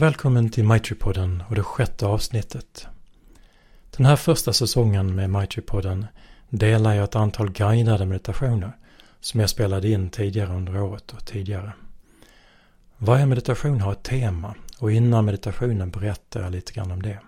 Välkommen 0.00 0.50
till 0.50 0.64
Mitripodden 0.64 1.42
och 1.48 1.54
det 1.54 1.62
sjätte 1.62 2.06
avsnittet. 2.06 2.86
Den 3.96 4.06
här 4.06 4.16
första 4.16 4.52
säsongen 4.52 5.14
med 5.14 5.30
Mitripodden 5.30 6.06
delar 6.48 6.94
jag 6.94 7.04
ett 7.04 7.16
antal 7.16 7.50
guidade 7.50 8.06
meditationer 8.06 8.72
som 9.20 9.40
jag 9.40 9.50
spelade 9.50 9.88
in 9.88 10.10
tidigare 10.10 10.54
under 10.54 10.82
året 10.82 11.12
och 11.12 11.26
tidigare. 11.26 11.72
Varje 12.96 13.26
meditation 13.26 13.80
har 13.80 13.92
ett 13.92 14.02
tema 14.02 14.54
och 14.78 14.92
innan 14.92 15.24
meditationen 15.24 15.90
berättar 15.90 16.42
jag 16.42 16.52
lite 16.52 16.72
grann 16.72 16.90
om 16.90 17.02
det. 17.02 17.18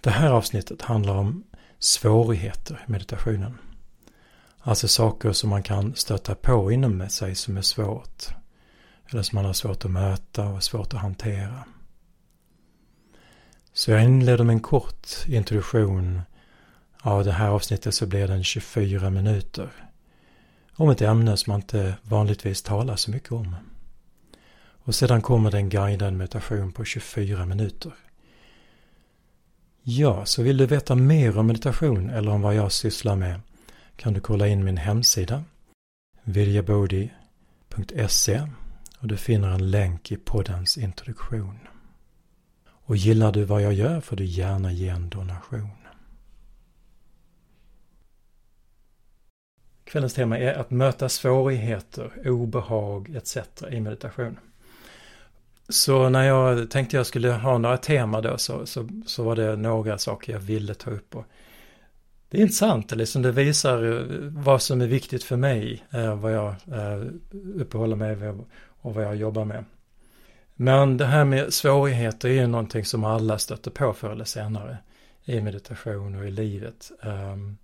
Det 0.00 0.10
här 0.10 0.30
avsnittet 0.30 0.82
handlar 0.82 1.14
om 1.14 1.44
svårigheter 1.78 2.84
i 2.88 2.90
meditationen. 2.90 3.58
Alltså 4.60 4.88
saker 4.88 5.32
som 5.32 5.50
man 5.50 5.62
kan 5.62 5.94
stöta 5.94 6.34
på 6.34 6.72
inom 6.72 7.08
sig 7.08 7.34
som 7.34 7.56
är 7.56 7.62
svårt. 7.62 8.28
Eller 9.10 9.22
som 9.22 9.36
man 9.36 9.44
har 9.44 9.52
svårt 9.52 9.84
att 9.84 9.90
möta 9.90 10.48
och 10.48 10.62
svårt 10.62 10.94
att 10.94 11.00
hantera. 11.00 11.64
Så 13.72 13.90
jag 13.90 14.04
inleder 14.04 14.44
med 14.44 14.52
en 14.52 14.60
kort 14.60 15.08
introduktion. 15.26 16.20
Av 17.00 17.24
det 17.24 17.32
här 17.32 17.48
avsnittet 17.48 17.94
så 17.94 18.06
blir 18.06 18.28
den 18.28 18.44
24 18.44 19.10
minuter. 19.10 19.68
Om 20.76 20.90
ett 20.90 21.02
ämne 21.02 21.36
som 21.36 21.50
man 21.50 21.60
inte 21.60 21.94
vanligtvis 22.02 22.62
talar 22.62 22.96
så 22.96 23.10
mycket 23.10 23.32
om. 23.32 23.56
Och 24.58 24.94
sedan 24.94 25.22
kommer 25.22 25.50
det 25.50 25.56
en 25.56 25.68
guidad 25.68 26.12
meditation 26.12 26.72
på 26.72 26.84
24 26.84 27.46
minuter. 27.46 27.92
Ja, 29.82 30.24
så 30.24 30.42
vill 30.42 30.56
du 30.56 30.66
veta 30.66 30.94
mer 30.94 31.38
om 31.38 31.46
meditation 31.46 32.10
eller 32.10 32.30
om 32.30 32.42
vad 32.42 32.54
jag 32.54 32.72
sysslar 32.72 33.16
med 33.16 33.40
kan 33.96 34.12
du 34.12 34.20
kolla 34.20 34.48
in 34.48 34.64
min 34.64 34.76
hemsida 34.76 35.44
viljabodi.se 36.22 37.12
och 39.06 39.10
du 39.10 39.16
finner 39.16 39.48
en 39.48 39.70
länk 39.70 40.12
i 40.12 40.16
poddens 40.16 40.78
introduktion. 40.78 41.58
Och 42.68 42.96
gillar 42.96 43.32
du 43.32 43.44
vad 43.44 43.62
jag 43.62 43.72
gör 43.72 44.00
får 44.00 44.16
du 44.16 44.24
gärna 44.24 44.72
ge 44.72 44.88
en 44.88 45.08
donation. 45.08 45.70
Kvällens 49.84 50.14
tema 50.14 50.38
är 50.38 50.54
att 50.54 50.70
möta 50.70 51.08
svårigheter, 51.08 52.28
obehag 52.30 53.16
etc. 53.16 53.36
i 53.70 53.80
meditation. 53.80 54.38
Så 55.68 56.08
när 56.08 56.22
jag 56.22 56.70
tänkte 56.70 56.96
jag 56.96 57.06
skulle 57.06 57.32
ha 57.32 57.58
några 57.58 57.78
tema 57.78 58.20
då 58.20 58.38
så, 58.38 58.66
så, 58.66 58.88
så 59.06 59.24
var 59.24 59.36
det 59.36 59.56
några 59.56 59.98
saker 59.98 60.32
jag 60.32 60.40
ville 60.40 60.74
ta 60.74 60.90
upp. 60.90 61.16
Och 61.16 61.24
det 62.28 62.38
är 62.38 62.42
intressant, 62.42 62.90
liksom 62.90 63.22
det 63.22 63.32
visar 63.32 63.92
eh, 63.92 64.06
vad 64.20 64.62
som 64.62 64.80
är 64.80 64.86
viktigt 64.86 65.24
för 65.24 65.36
mig, 65.36 65.84
eh, 65.90 66.16
vad 66.16 66.32
jag 66.32 66.48
eh, 66.48 67.02
uppehåller 67.54 67.96
mig 67.96 68.14
vid 68.14 68.44
och 68.86 68.94
vad 68.94 69.04
jag 69.04 69.16
jobbar 69.16 69.44
med. 69.44 69.64
Men 70.54 70.96
det 70.96 71.06
här 71.06 71.24
med 71.24 71.52
svårigheter 71.52 72.28
är 72.28 72.32
ju 72.32 72.46
någonting 72.46 72.84
som 72.84 73.04
alla 73.04 73.38
stöter 73.38 73.70
på 73.70 73.92
förr 73.92 74.10
eller 74.10 74.24
senare 74.24 74.78
i 75.24 75.40
meditation 75.40 76.14
och 76.14 76.26
i 76.26 76.30
livet. 76.30 76.90
Ehm, 77.02 77.56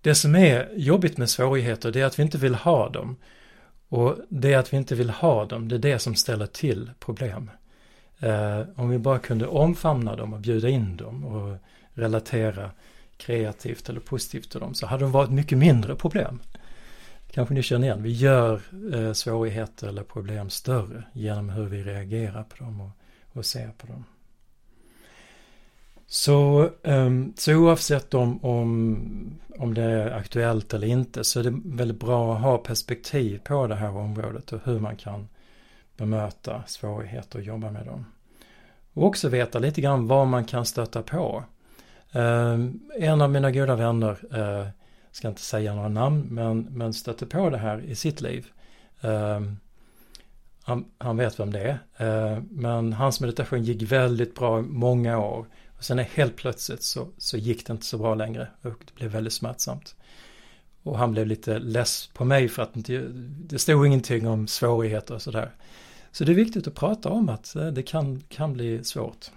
det 0.00 0.14
som 0.14 0.34
är 0.34 0.68
jobbigt 0.76 1.18
med 1.18 1.30
svårigheter 1.30 1.92
det 1.92 2.00
är 2.00 2.04
att 2.04 2.18
vi 2.18 2.22
inte 2.22 2.38
vill 2.38 2.54
ha 2.54 2.88
dem. 2.88 3.16
Och 3.88 4.16
det 4.28 4.54
att 4.54 4.72
vi 4.72 4.76
inte 4.76 4.94
vill 4.94 5.10
ha 5.10 5.44
dem, 5.44 5.68
det 5.68 5.74
är 5.74 5.78
det 5.78 5.98
som 5.98 6.14
ställer 6.14 6.46
till 6.46 6.90
problem. 6.98 7.50
Ehm, 8.18 8.66
om 8.76 8.88
vi 8.88 8.98
bara 8.98 9.18
kunde 9.18 9.46
omfamna 9.46 10.16
dem 10.16 10.32
och 10.32 10.40
bjuda 10.40 10.68
in 10.68 10.96
dem 10.96 11.24
och 11.24 11.56
relatera 11.92 12.70
kreativt 13.16 13.88
eller 13.88 14.00
positivt 14.00 14.50
till 14.50 14.60
dem 14.60 14.74
så 14.74 14.86
hade 14.86 15.04
de 15.04 15.12
varit 15.12 15.30
mycket 15.30 15.58
mindre 15.58 15.94
problem. 15.94 16.40
Kanske 17.34 17.54
ni 17.54 17.62
känner 17.62 17.86
igen, 17.86 18.02
vi 18.02 18.12
gör 18.12 18.60
eh, 18.94 19.12
svårigheter 19.12 19.88
eller 19.88 20.02
problem 20.02 20.50
större 20.50 21.04
genom 21.12 21.48
hur 21.48 21.66
vi 21.66 21.82
reagerar 21.82 22.42
på 22.42 22.64
dem 22.64 22.80
och, 22.80 22.90
och 23.38 23.46
ser 23.46 23.70
på 23.78 23.86
dem. 23.86 24.04
Så, 26.06 26.70
ehm, 26.82 27.32
så 27.36 27.54
oavsett 27.54 28.14
om, 28.14 28.44
om, 28.44 28.98
om 29.58 29.74
det 29.74 29.82
är 29.82 30.10
aktuellt 30.10 30.74
eller 30.74 30.86
inte 30.86 31.24
så 31.24 31.40
är 31.40 31.44
det 31.44 31.60
väldigt 31.64 32.00
bra 32.00 32.34
att 32.34 32.42
ha 32.42 32.58
perspektiv 32.58 33.40
på 33.44 33.66
det 33.66 33.74
här 33.74 33.96
området 33.96 34.52
och 34.52 34.60
hur 34.64 34.80
man 34.80 34.96
kan 34.96 35.28
bemöta 35.96 36.62
svårigheter 36.66 37.38
och 37.38 37.44
jobba 37.44 37.70
med 37.70 37.86
dem. 37.86 38.06
Och 38.92 39.06
också 39.06 39.28
veta 39.28 39.58
lite 39.58 39.80
grann 39.80 40.06
vad 40.06 40.26
man 40.26 40.44
kan 40.44 40.66
stöta 40.66 41.02
på. 41.02 41.44
Ehm, 42.12 42.80
en 42.98 43.20
av 43.20 43.30
mina 43.30 43.50
goda 43.50 43.76
vänner, 43.76 44.18
eh, 44.34 44.68
ska 45.14 45.28
inte 45.28 45.40
säga 45.40 45.74
några 45.74 45.88
namn, 45.88 46.26
men, 46.30 46.60
men 46.60 46.94
stötte 46.94 47.26
på 47.26 47.50
det 47.50 47.58
här 47.58 47.80
i 47.80 47.94
sitt 47.94 48.20
liv. 48.20 48.46
Uh, 49.04 49.40
han, 50.62 50.84
han, 50.98 51.16
vet 51.16 51.40
vem 51.40 51.52
det 51.52 51.60
är. 51.60 51.78
Ehm, 51.96 52.48
men 52.50 52.92
hans 52.92 53.20
meditation 53.20 53.64
gick 53.64 53.82
väldigt 53.82 54.34
bra 54.34 54.58
i 54.58 54.62
många 54.62 55.18
år. 55.18 55.46
Och 55.78 55.84
sen 55.84 55.98
helt 55.98 56.36
plötsligt 56.36 56.82
så, 56.82 57.08
så 57.18 57.36
gick 57.36 57.66
det 57.66 57.72
inte 57.72 57.86
så 57.86 57.98
bra 57.98 58.14
längre 58.14 58.48
och 58.62 58.84
det 58.86 58.94
blev 58.94 59.10
väldigt 59.10 59.32
smärtsamt. 59.32 59.96
Och 60.82 60.98
han 60.98 61.12
blev 61.12 61.26
lite 61.26 61.58
less 61.58 62.06
på 62.14 62.24
mig 62.24 62.48
för 62.48 62.62
att 62.62 62.76
inte, 62.76 63.06
det 63.22 63.58
stod 63.58 63.86
ingenting 63.86 64.28
om 64.28 64.46
svårigheter 64.46 65.14
och 65.14 65.22
sådär. 65.22 65.50
Så 66.12 66.24
det 66.24 66.32
är 66.32 66.36
viktigt 66.36 66.66
att 66.66 66.74
prata 66.74 67.08
om 67.08 67.28
att 67.28 67.56
eh, 67.56 67.66
det 67.66 67.82
kan, 67.82 68.20
kan 68.28 68.52
bli 68.52 68.84
svårt. 68.84 69.30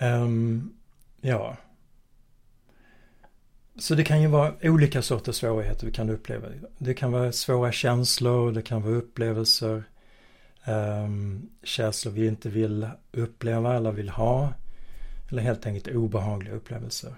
Um, 0.00 0.74
ja. 1.20 1.56
Så 3.80 3.94
det 3.94 4.04
kan 4.04 4.22
ju 4.22 4.28
vara 4.28 4.52
olika 4.62 5.02
sorters 5.02 5.36
svårigheter 5.36 5.86
vi 5.86 5.92
kan 5.92 6.10
uppleva. 6.10 6.48
Det 6.78 6.94
kan 6.94 7.12
vara 7.12 7.32
svåra 7.32 7.72
känslor, 7.72 8.52
det 8.52 8.62
kan 8.62 8.82
vara 8.82 8.94
upplevelser. 8.94 9.84
Um, 10.66 11.48
känslor 11.62 12.12
vi 12.12 12.26
inte 12.26 12.48
vill 12.48 12.88
uppleva 13.12 13.76
eller 13.76 13.92
vill 13.92 14.08
ha. 14.08 14.52
Eller 15.30 15.42
helt 15.42 15.66
enkelt 15.66 15.96
obehagliga 15.96 16.54
upplevelser. 16.54 17.14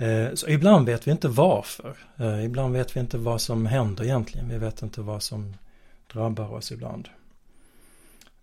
Uh, 0.00 0.34
så 0.34 0.48
ibland 0.48 0.86
vet 0.86 1.06
vi 1.06 1.10
inte 1.10 1.28
varför. 1.28 1.96
Uh, 2.20 2.44
ibland 2.44 2.72
vet 2.72 2.96
vi 2.96 3.00
inte 3.00 3.18
vad 3.18 3.40
som 3.40 3.66
händer 3.66 4.04
egentligen. 4.04 4.48
Vi 4.48 4.58
vet 4.58 4.82
inte 4.82 5.00
vad 5.00 5.22
som 5.22 5.56
drabbar 6.12 6.52
oss 6.52 6.72
ibland. 6.72 7.08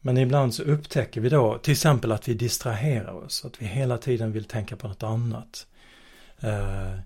Men 0.01 0.17
ibland 0.17 0.53
så 0.53 0.63
upptäcker 0.63 1.21
vi 1.21 1.29
då 1.29 1.57
till 1.57 1.71
exempel 1.71 2.11
att 2.11 2.27
vi 2.27 2.33
distraherar 2.33 3.13
oss, 3.13 3.45
att 3.45 3.61
vi 3.61 3.65
hela 3.65 3.97
tiden 3.97 4.31
vill 4.31 4.45
tänka 4.45 4.75
på 4.75 4.87
något 4.87 5.03
annat. 5.03 5.67
Eh, 6.41 6.99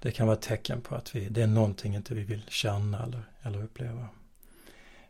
det 0.00 0.12
kan 0.12 0.26
vara 0.26 0.36
ett 0.36 0.42
tecken 0.42 0.80
på 0.80 0.94
att 0.94 1.16
vi, 1.16 1.28
det 1.28 1.42
är 1.42 1.46
någonting 1.46 1.94
inte 1.94 2.14
vi 2.14 2.24
vill 2.24 2.42
känna 2.48 3.02
eller, 3.04 3.22
eller 3.42 3.62
uppleva. 3.62 4.08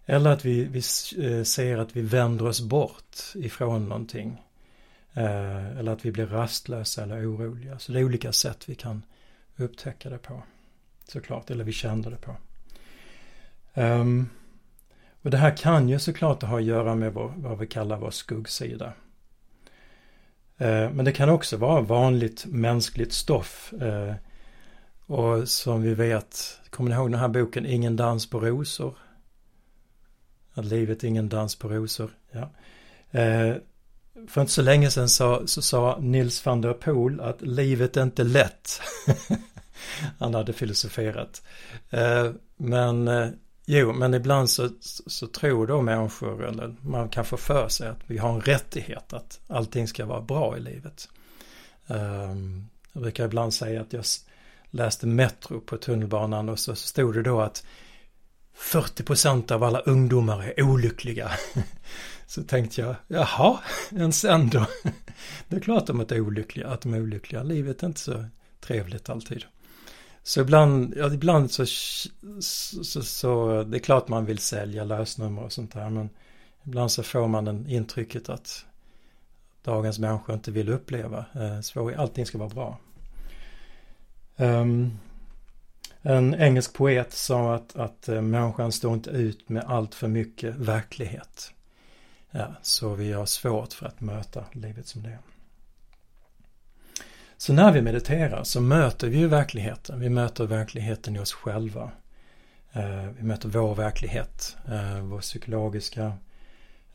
Eller 0.06 0.30
att 0.30 0.44
vi, 0.44 0.64
vi 0.64 0.78
eh, 1.26 1.44
ser 1.44 1.78
att 1.78 1.96
vi 1.96 2.02
vänder 2.02 2.46
oss 2.46 2.60
bort 2.60 3.16
ifrån 3.34 3.88
någonting. 3.88 4.42
Eh, 5.12 5.78
eller 5.78 5.92
att 5.92 6.04
vi 6.04 6.12
blir 6.12 6.26
rastlösa 6.26 7.02
eller 7.02 7.30
oroliga. 7.30 7.78
Så 7.78 7.92
det 7.92 8.00
är 8.00 8.04
olika 8.04 8.32
sätt 8.32 8.68
vi 8.68 8.74
kan 8.74 9.02
upptäcka 9.56 10.10
det 10.10 10.18
på. 10.18 10.42
Såklart, 11.04 11.50
eller 11.50 11.64
vi 11.64 11.72
känner 11.72 12.10
det 12.10 12.16
på. 12.16 12.36
Um, 13.74 14.28
och 15.22 15.30
det 15.30 15.36
här 15.36 15.56
kan 15.56 15.88
ju 15.88 15.98
såklart 15.98 16.42
ha 16.42 16.58
att 16.58 16.64
göra 16.64 16.94
med 16.94 17.14
vår, 17.14 17.34
vad 17.36 17.58
vi 17.58 17.66
kallar 17.66 17.96
vår 17.96 18.10
skuggsida. 18.10 18.92
Eh, 20.60 20.90
men 20.90 21.04
det 21.04 21.12
kan 21.12 21.28
också 21.28 21.56
vara 21.56 21.80
vanligt 21.80 22.46
mänskligt 22.46 23.12
stoff. 23.12 23.72
Eh, 23.72 24.14
och 25.06 25.48
som 25.48 25.82
vi 25.82 25.94
vet, 25.94 26.58
kommer 26.70 26.90
ni 26.90 26.96
ihåg 26.96 27.10
den 27.10 27.20
här 27.20 27.28
boken 27.28 27.66
Ingen 27.66 27.96
dans 27.96 28.30
på 28.30 28.40
rosor? 28.40 28.98
Att 30.54 30.64
livet 30.64 31.04
är 31.04 31.08
ingen 31.08 31.28
dans 31.28 31.56
på 31.56 31.68
rosor. 31.68 32.10
Ja. 32.30 32.50
Eh, 33.20 33.54
för 34.28 34.40
inte 34.40 34.52
så 34.52 34.62
länge 34.62 34.90
sedan 34.90 35.08
så, 35.08 35.46
så 35.46 35.62
sa 35.62 35.98
Nils 36.00 36.46
van 36.46 36.60
der 36.60 36.72
Poel 36.72 37.20
att 37.20 37.42
livet 37.42 37.96
är 37.96 38.02
inte 38.02 38.24
lätt. 38.24 38.80
Han 40.18 40.34
hade 40.34 40.52
filosoferat. 40.52 41.42
Men 42.56 43.08
Jo, 43.72 43.92
men 43.92 44.14
ibland 44.14 44.50
så, 44.50 44.68
så 45.06 45.26
tror 45.26 45.66
då 45.66 45.82
människor, 45.82 46.44
eller 46.44 46.74
man 46.80 47.08
kan 47.08 47.24
få 47.24 47.36
för 47.36 47.68
sig 47.68 47.88
att 47.88 48.00
vi 48.06 48.18
har 48.18 48.34
en 48.34 48.40
rättighet 48.40 49.12
att 49.12 49.40
allting 49.46 49.88
ska 49.88 50.06
vara 50.06 50.20
bra 50.20 50.56
i 50.56 50.60
livet. 50.60 51.08
Um, 51.86 52.68
jag 52.92 53.02
brukar 53.02 53.24
ibland 53.24 53.54
säga 53.54 53.80
att 53.80 53.92
jag 53.92 54.04
läste 54.70 55.06
Metro 55.06 55.60
på 55.60 55.76
tunnelbanan 55.76 56.48
och 56.48 56.58
så 56.58 56.74
stod 56.74 57.14
det 57.14 57.22
då 57.22 57.40
att 57.40 57.66
40% 58.56 59.52
av 59.52 59.64
alla 59.64 59.80
ungdomar 59.80 60.42
är 60.42 60.62
olyckliga. 60.62 61.30
Så 62.26 62.42
tänkte 62.42 62.80
jag, 62.80 62.94
jaha, 63.06 63.58
ens 63.90 64.24
ändå. 64.24 64.66
Det 65.48 65.56
är 65.56 65.60
klart 65.60 65.80
att 65.80 65.86
de 65.86 66.00
är 66.00 66.20
olyckliga, 66.20 66.68
att 66.68 66.80
de 66.80 66.94
är 66.94 67.00
olyckliga. 67.00 67.42
Livet 67.42 67.82
är 67.82 67.86
inte 67.86 68.00
så 68.00 68.24
trevligt 68.60 69.08
alltid. 69.08 69.44
Så 70.22 70.40
ibland, 70.40 70.94
ja, 70.96 71.12
ibland 71.12 71.50
så, 71.50 71.66
så, 72.40 72.84
så, 72.84 73.02
så, 73.02 73.62
det 73.62 73.76
är 73.76 73.80
klart 73.80 74.08
man 74.08 74.24
vill 74.24 74.38
sälja 74.38 74.84
lösnummer 74.84 75.42
och 75.42 75.52
sånt 75.52 75.72
där. 75.72 75.90
Men 75.90 76.08
ibland 76.64 76.90
så 76.92 77.02
får 77.02 77.28
man 77.28 77.44
den 77.44 77.66
intrycket 77.66 78.28
att 78.28 78.64
dagens 79.62 79.98
människor 79.98 80.34
inte 80.34 80.50
vill 80.50 80.68
uppleva 80.68 81.24
eh. 81.34 82.00
Allting 82.00 82.26
ska 82.26 82.38
vara 82.38 82.48
bra. 82.48 82.78
Um, 84.36 84.98
En 86.02 86.34
engelsk 86.34 86.72
poet 86.72 87.12
sa 87.12 87.54
att, 87.54 87.76
att 87.76 88.08
eh, 88.08 88.22
människan 88.22 88.72
står 88.72 88.94
inte 88.94 89.10
ut 89.10 89.48
med 89.48 89.64
allt 89.64 89.94
för 89.94 90.08
mycket 90.08 90.56
verklighet. 90.56 91.52
Ja, 92.30 92.54
så 92.62 92.94
vi 92.94 93.12
har 93.12 93.26
svårt 93.26 93.72
för 93.72 93.86
att 93.86 94.00
möta 94.00 94.44
livet 94.52 94.86
som 94.86 95.02
det 95.02 95.08
är. 95.08 95.18
Så 97.40 97.52
när 97.52 97.72
vi 97.72 97.82
mediterar 97.82 98.44
så 98.44 98.60
möter 98.60 99.08
vi 99.08 99.18
ju 99.18 99.26
verkligheten. 99.26 100.00
Vi 100.00 100.08
möter 100.08 100.46
verkligheten 100.46 101.16
i 101.16 101.18
oss 101.18 101.32
själva. 101.32 101.90
Eh, 102.72 103.04
vi 103.18 103.22
möter 103.22 103.48
vår 103.48 103.74
verklighet, 103.74 104.56
eh, 104.68 105.00
vår 105.00 105.20
psykologiska 105.20 106.12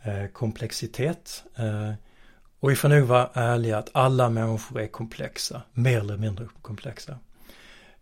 eh, 0.03 0.25
komplexitet. 0.33 1.43
Och 2.59 2.71
vi 2.71 2.75
får 2.75 2.89
nog 2.89 3.03
vara 3.03 3.29
ärliga 3.33 3.77
att 3.77 3.89
alla 3.91 4.29
människor 4.29 4.81
är 4.81 4.87
komplexa, 4.87 5.61
mer 5.73 5.99
eller 5.99 6.17
mindre 6.17 6.47
komplexa. 6.61 7.19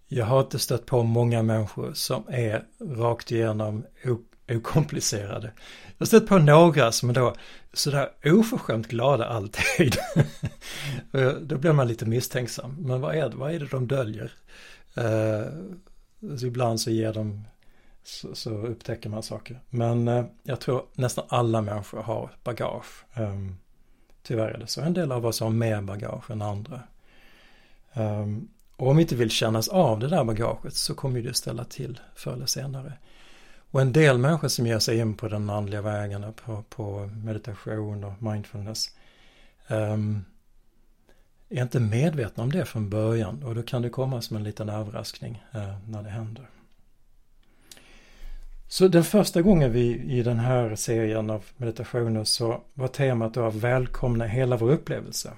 Jag 0.07 0.25
har 0.25 0.41
inte 0.41 0.59
stött 0.59 0.85
på 0.85 1.03
många 1.03 1.43
människor 1.43 1.93
som 1.93 2.23
är 2.29 2.63
rakt 2.79 3.31
igenom 3.31 3.85
okomplicerade. 4.49 5.51
Jag 5.85 5.95
har 5.99 6.05
stött 6.05 6.27
på 6.27 6.37
några 6.37 6.91
som 6.91 7.09
är 7.09 7.13
då 7.13 7.35
sådär 7.73 8.09
oförskämt 8.25 8.87
glada 8.87 9.25
alltid. 9.25 9.95
då 11.41 11.57
blir 11.57 11.73
man 11.73 11.87
lite 11.87 12.05
misstänksam. 12.05 12.75
Men 12.79 13.01
vad 13.01 13.15
är 13.15 13.29
det, 13.29 13.35
vad 13.35 13.53
är 13.53 13.59
det 13.59 13.65
de 13.65 13.87
döljer? 13.87 14.31
Eh, 14.95 15.45
så 16.37 16.45
ibland 16.45 16.81
så 16.81 16.91
ger 16.91 17.13
de, 17.13 17.47
så, 18.03 18.35
så 18.35 18.49
upptäcker 18.49 19.09
man 19.09 19.23
saker. 19.23 19.59
Men 19.69 20.07
eh, 20.07 20.25
jag 20.43 20.59
tror 20.59 20.85
nästan 20.93 21.25
alla 21.29 21.61
människor 21.61 22.03
har 22.03 22.31
bagage. 22.43 23.05
Eh, 23.13 23.35
tyvärr 24.23 24.49
är 24.49 24.57
det 24.57 24.67
så. 24.67 24.81
En 24.81 24.93
del 24.93 25.11
av 25.11 25.25
oss 25.25 25.39
har 25.39 25.49
mer 25.49 25.81
bagage 25.81 26.31
än 26.31 26.41
andra. 26.41 26.81
Ehm, 27.93 28.47
och 28.75 28.87
om 28.87 28.97
vi 28.97 29.01
inte 29.01 29.15
vill 29.15 29.29
kännas 29.29 29.67
av 29.67 29.99
det 29.99 30.07
där 30.07 30.23
bagaget 30.23 30.73
så 30.73 30.95
kommer 30.95 31.21
det 31.21 31.33
ställa 31.33 31.63
till 31.63 31.99
förr 32.15 32.33
eller 32.33 32.45
senare. 32.45 32.93
Och 33.73 33.81
en 33.81 33.93
del 33.93 34.17
människor 34.17 34.47
som 34.47 34.67
ger 34.67 34.79
sig 34.79 34.97
in 34.97 35.13
på 35.13 35.27
den 35.27 35.49
andliga 35.49 35.81
vägen, 35.81 36.33
på, 36.45 36.63
på 36.69 37.09
meditation 37.23 38.03
och 38.03 38.23
mindfulness, 38.23 38.89
um, 39.67 40.25
är 41.49 41.61
inte 41.61 41.79
medvetna 41.79 42.43
om 42.43 42.51
det 42.51 42.65
från 42.65 42.89
början 42.89 43.43
och 43.43 43.55
då 43.55 43.63
kan 43.63 43.81
det 43.81 43.89
komma 43.89 44.21
som 44.21 44.37
en 44.37 44.43
liten 44.43 44.69
överraskning 44.69 45.43
uh, 45.55 45.89
när 45.89 46.03
det 46.03 46.09
händer. 46.09 46.49
Så 48.67 48.87
den 48.87 49.03
första 49.03 49.41
gången 49.41 49.71
vi 49.71 49.99
i 49.99 50.23
den 50.23 50.39
här 50.39 50.75
serien 50.75 51.29
av 51.29 51.45
meditationer 51.57 52.23
så 52.23 52.61
var 52.73 52.87
temat 52.87 53.33
då 53.33 53.45
att 53.45 53.55
välkomna 53.55 54.25
hela 54.25 54.57
vår 54.57 54.71
upplevelse. 54.71 55.31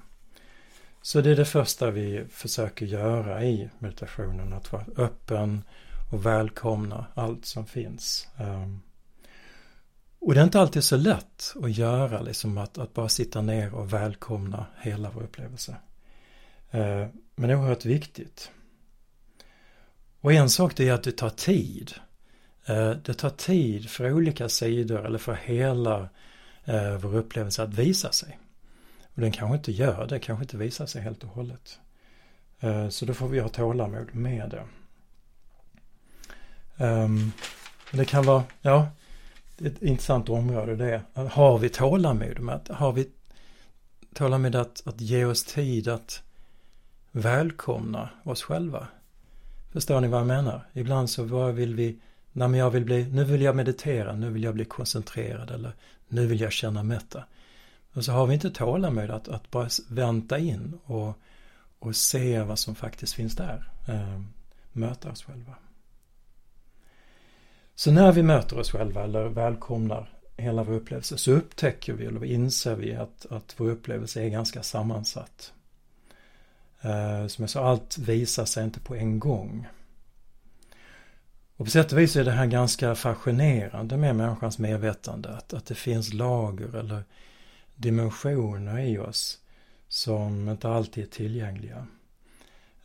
Så 1.02 1.22
det 1.22 1.32
är 1.32 1.36
det 1.36 1.46
första 1.46 1.92
vi 1.92 2.26
försöker 2.30 2.86
göra 2.86 3.44
i 3.44 3.70
meditationen, 3.80 4.54
att 4.54 4.72
vara 4.72 4.86
öppen 4.98 5.64
och 6.10 6.26
välkomna 6.26 7.06
allt 7.14 7.46
som 7.46 7.66
finns. 7.66 8.28
Ehm, 8.38 8.82
och 10.20 10.34
det 10.34 10.40
är 10.40 10.44
inte 10.44 10.60
alltid 10.60 10.84
så 10.84 10.98
lätt 10.98 11.54
att 11.64 11.78
göra, 11.78 12.22
liksom 12.22 12.58
att, 12.58 12.78
att 12.78 12.94
bara 12.94 13.10
sitta 13.10 13.42
ner 13.42 13.74
och 13.74 13.94
välkomna 13.94 14.66
hela 14.82 15.10
vår 15.10 15.24
upplevelse. 15.24 15.76
Ehm, 16.72 17.10
men 17.36 17.50
det 17.50 17.56
är 17.56 17.60
oerhört 17.60 17.86
viktigt. 17.86 18.52
Och 20.22 20.34
en 20.34 20.50
sak 20.50 20.76
det 20.76 20.90
är 20.90 20.94
att 20.94 21.04
det 21.04 21.12
tar 21.12 21.30
tid. 21.30 21.94
Ehm, 22.66 22.98
det 23.06 23.14
tar 23.14 23.30
tid 23.30 23.90
för 23.90 24.14
olika 24.14 24.50
sidor 24.50 25.06
eller 25.06 25.20
för 25.20 25.34
hela 25.34 26.10
eh, 26.66 26.98
vår 26.98 27.16
upplevelse 27.16 27.64
att 27.64 27.74
visa 27.74 28.12
sig. 28.12 28.40
Och 29.16 29.22
den 29.22 29.32
kanske 29.32 29.58
inte 29.58 29.72
gör 29.72 30.08
det, 30.08 30.20
kanske 30.20 30.44
inte 30.44 30.58
visar 30.58 30.86
sig 30.86 31.02
helt 31.02 31.24
och 31.24 31.30
hållet. 31.30 31.80
Så 32.90 33.06
då 33.06 33.14
får 33.14 33.28
vi 33.28 33.40
ha 33.40 33.50
tålamod 33.50 34.16
med 34.16 34.50
det. 34.50 34.64
Um, 36.78 37.32
det 37.92 38.06
kan 38.06 38.26
vara, 38.26 38.44
ja, 38.62 38.88
ett 39.58 39.82
intressant 39.82 40.30
område 40.30 40.76
det. 40.76 41.02
är, 41.14 41.26
Har 41.26 41.58
vi 41.58 41.70
tålamod 41.70 42.40
med 42.40 42.56
att, 42.56 42.68
har 42.68 42.92
vi 42.92 43.10
tålamod 44.14 44.56
att, 44.56 44.88
att 44.88 45.02
ge 45.02 45.26
oss 45.26 45.44
tid 45.44 45.88
att 45.88 46.24
välkomna 47.12 48.10
oss 48.24 48.44
själva? 48.44 48.88
Förstår 49.72 50.02
ni 50.02 50.08
vad 50.08 50.20
jag 50.20 50.28
menar? 50.28 50.68
Ibland 50.74 51.10
så 51.10 51.24
vad 51.24 51.54
vill 51.54 51.76
vi, 51.76 52.00
när 52.32 52.58
jag 52.58 52.70
vill 52.70 52.86
bli, 52.86 53.06
nu 53.06 53.24
vill 53.24 53.42
jag 53.42 53.56
meditera, 53.56 54.16
nu 54.16 54.30
vill 54.30 54.44
jag 54.44 54.54
bli 54.54 54.66
koncentrerad 54.66 55.52
eller 55.52 55.74
nu 56.08 56.28
vill 56.28 56.42
jag 56.42 56.52
känna 56.52 56.84
mätta. 56.84 57.24
Och 57.94 58.06
så 58.06 58.12
har 58.12 58.28
vi 58.28 58.34
inte 58.34 58.50
tålamod 58.50 59.12
att, 59.12 59.28
att 59.28 59.52
bara 59.52 59.70
vänta 59.90 60.40
in 60.40 60.80
och, 60.84 61.20
och 61.80 61.96
se 61.96 62.42
vad 62.42 62.60
som 62.60 62.76
faktiskt 62.76 63.14
finns 63.14 63.36
där. 63.36 63.72
Eh, 63.88 64.22
möta 64.72 65.12
oss 65.12 65.24
själva. 65.24 65.56
Så 67.76 67.92
när 67.92 68.12
vi 68.12 68.24
möter 68.24 68.60
oss 68.60 68.72
själva 68.72 69.04
eller 69.04 69.26
välkomnar 69.26 70.10
hela 70.38 70.64
vår 70.64 70.74
upplevelse 70.74 71.18
så 71.18 71.32
upptäcker 71.32 71.94
vi 71.94 72.06
eller 72.06 72.26
inser 72.26 72.76
vi 72.76 72.96
att, 72.96 73.26
att 73.30 73.56
vår 73.58 73.70
upplevelse 73.70 74.24
är 74.24 74.30
ganska 74.30 74.64
sammansatt. 74.64 75.54
Eh, 76.82 77.28
som 77.28 77.44
jag 77.44 77.50
sa, 77.50 77.66
allt 77.66 77.98
visar 77.98 78.46
sig 78.46 78.64
inte 78.64 78.80
på 78.80 78.96
en 78.96 79.20
gång. 79.20 79.68
Och 81.58 81.66
på 81.66 81.72
sätt 81.72 81.92
och 81.92 82.00
vis 82.00 82.16
är 82.16 82.24
det 82.24 82.32
här 82.32 82.46
ganska 82.46 82.96
fascinerande 82.96 83.98
med 83.98 84.16
människans 84.16 84.60
medvetande. 84.60 85.30
Att, 85.30 85.54
att 85.54 85.66
det 85.66 85.76
finns 85.76 86.14
lager 86.14 86.76
eller 86.76 87.04
dimensioner 87.76 88.80
i 88.80 88.98
oss 88.98 89.40
som 89.88 90.50
inte 90.50 90.70
alltid 90.70 91.04
är 91.04 91.08
tillgängliga. 91.08 91.88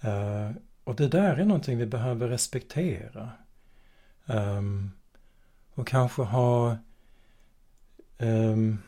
Eh, 0.01 0.51
och 0.85 0.97
det 0.97 1.09
där 1.09 1.37
är 1.37 1.45
någonting 1.45 1.79
vi 1.79 1.87
behöver 1.87 2.29
respektera. 2.29 3.31
Um, 4.27 4.93
och 5.75 5.87
kanske 5.87 6.23
ha 6.23 6.77
um, 8.19 8.79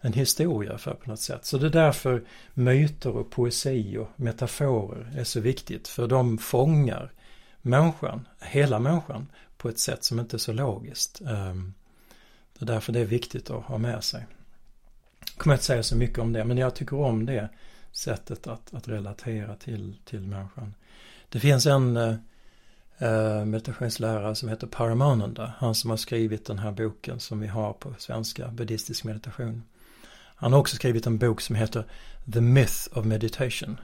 en 0.00 0.12
historia 0.12 0.78
för 0.78 0.94
på 0.94 1.10
något 1.10 1.20
sätt. 1.20 1.44
Så 1.44 1.58
det 1.58 1.66
är 1.66 1.70
därför 1.70 2.24
myter 2.54 3.16
och 3.16 3.30
poesi 3.30 3.96
och 3.96 4.08
metaforer 4.16 5.12
är 5.16 5.24
så 5.24 5.40
viktigt. 5.40 5.88
För 5.88 6.08
de 6.08 6.38
fångar 6.38 7.12
människan, 7.62 8.28
hela 8.40 8.78
människan, 8.78 9.26
på 9.56 9.68
ett 9.68 9.78
sätt 9.78 10.04
som 10.04 10.20
inte 10.20 10.36
är 10.36 10.38
så 10.38 10.52
logiskt. 10.52 11.20
Um, 11.20 11.74
det 12.58 12.64
är 12.64 12.66
därför 12.66 12.92
det 12.92 13.00
är 13.00 13.04
viktigt 13.04 13.50
att 13.50 13.64
ha 13.64 13.78
med 13.78 14.04
sig 14.04 14.26
Jag 15.20 15.38
kommer 15.38 15.54
inte 15.54 15.64
säga 15.64 15.82
så 15.82 15.96
mycket 15.96 16.18
om 16.18 16.32
det, 16.32 16.44
men 16.44 16.58
jag 16.58 16.74
tycker 16.74 16.96
om 16.96 17.26
det 17.26 17.48
sättet 17.92 18.46
att, 18.46 18.74
att 18.74 18.88
relatera 18.88 19.56
till, 19.56 19.96
till 20.04 20.20
människan. 20.20 20.74
Det 21.28 21.40
finns 21.40 21.66
en 21.66 21.96
eh, 21.96 22.14
eh, 23.00 23.44
meditationslärare 23.44 24.34
som 24.34 24.48
heter 24.48 24.66
Paramananda, 24.66 25.54
han 25.58 25.74
som 25.74 25.90
har 25.90 25.96
skrivit 25.96 26.46
den 26.46 26.58
här 26.58 26.72
boken 26.72 27.20
som 27.20 27.40
vi 27.40 27.46
har 27.46 27.72
på 27.72 27.94
svenska, 27.98 28.48
buddhistisk 28.48 29.04
meditation. 29.04 29.62
Han 30.40 30.52
har 30.52 30.60
också 30.60 30.76
skrivit 30.76 31.06
en 31.06 31.18
bok 31.18 31.40
som 31.40 31.56
heter 31.56 31.84
The 32.32 32.40
Myth 32.40 32.98
of 32.98 33.04
Meditation. 33.04 33.80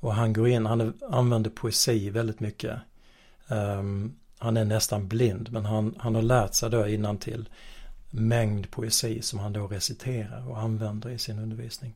Och 0.00 0.14
han 0.14 0.32
går 0.32 0.48
in, 0.48 0.66
han 0.66 0.94
använder 1.10 1.50
poesi 1.50 2.10
väldigt 2.10 2.40
mycket. 2.40 2.78
Um, 3.48 4.16
han 4.38 4.56
är 4.56 4.64
nästan 4.64 5.08
blind 5.08 5.52
men 5.52 5.64
han, 5.64 5.94
han 5.98 6.14
har 6.14 6.22
lärt 6.22 6.54
sig 6.54 6.70
då 6.70 6.88
innan 6.88 7.18
till 7.18 7.48
mängd 8.10 8.70
poesi 8.70 9.22
som 9.22 9.38
han 9.38 9.52
då 9.52 9.66
reciterar 9.66 10.48
och 10.48 10.58
använder 10.58 11.10
i 11.10 11.18
sin 11.18 11.38
undervisning. 11.38 11.94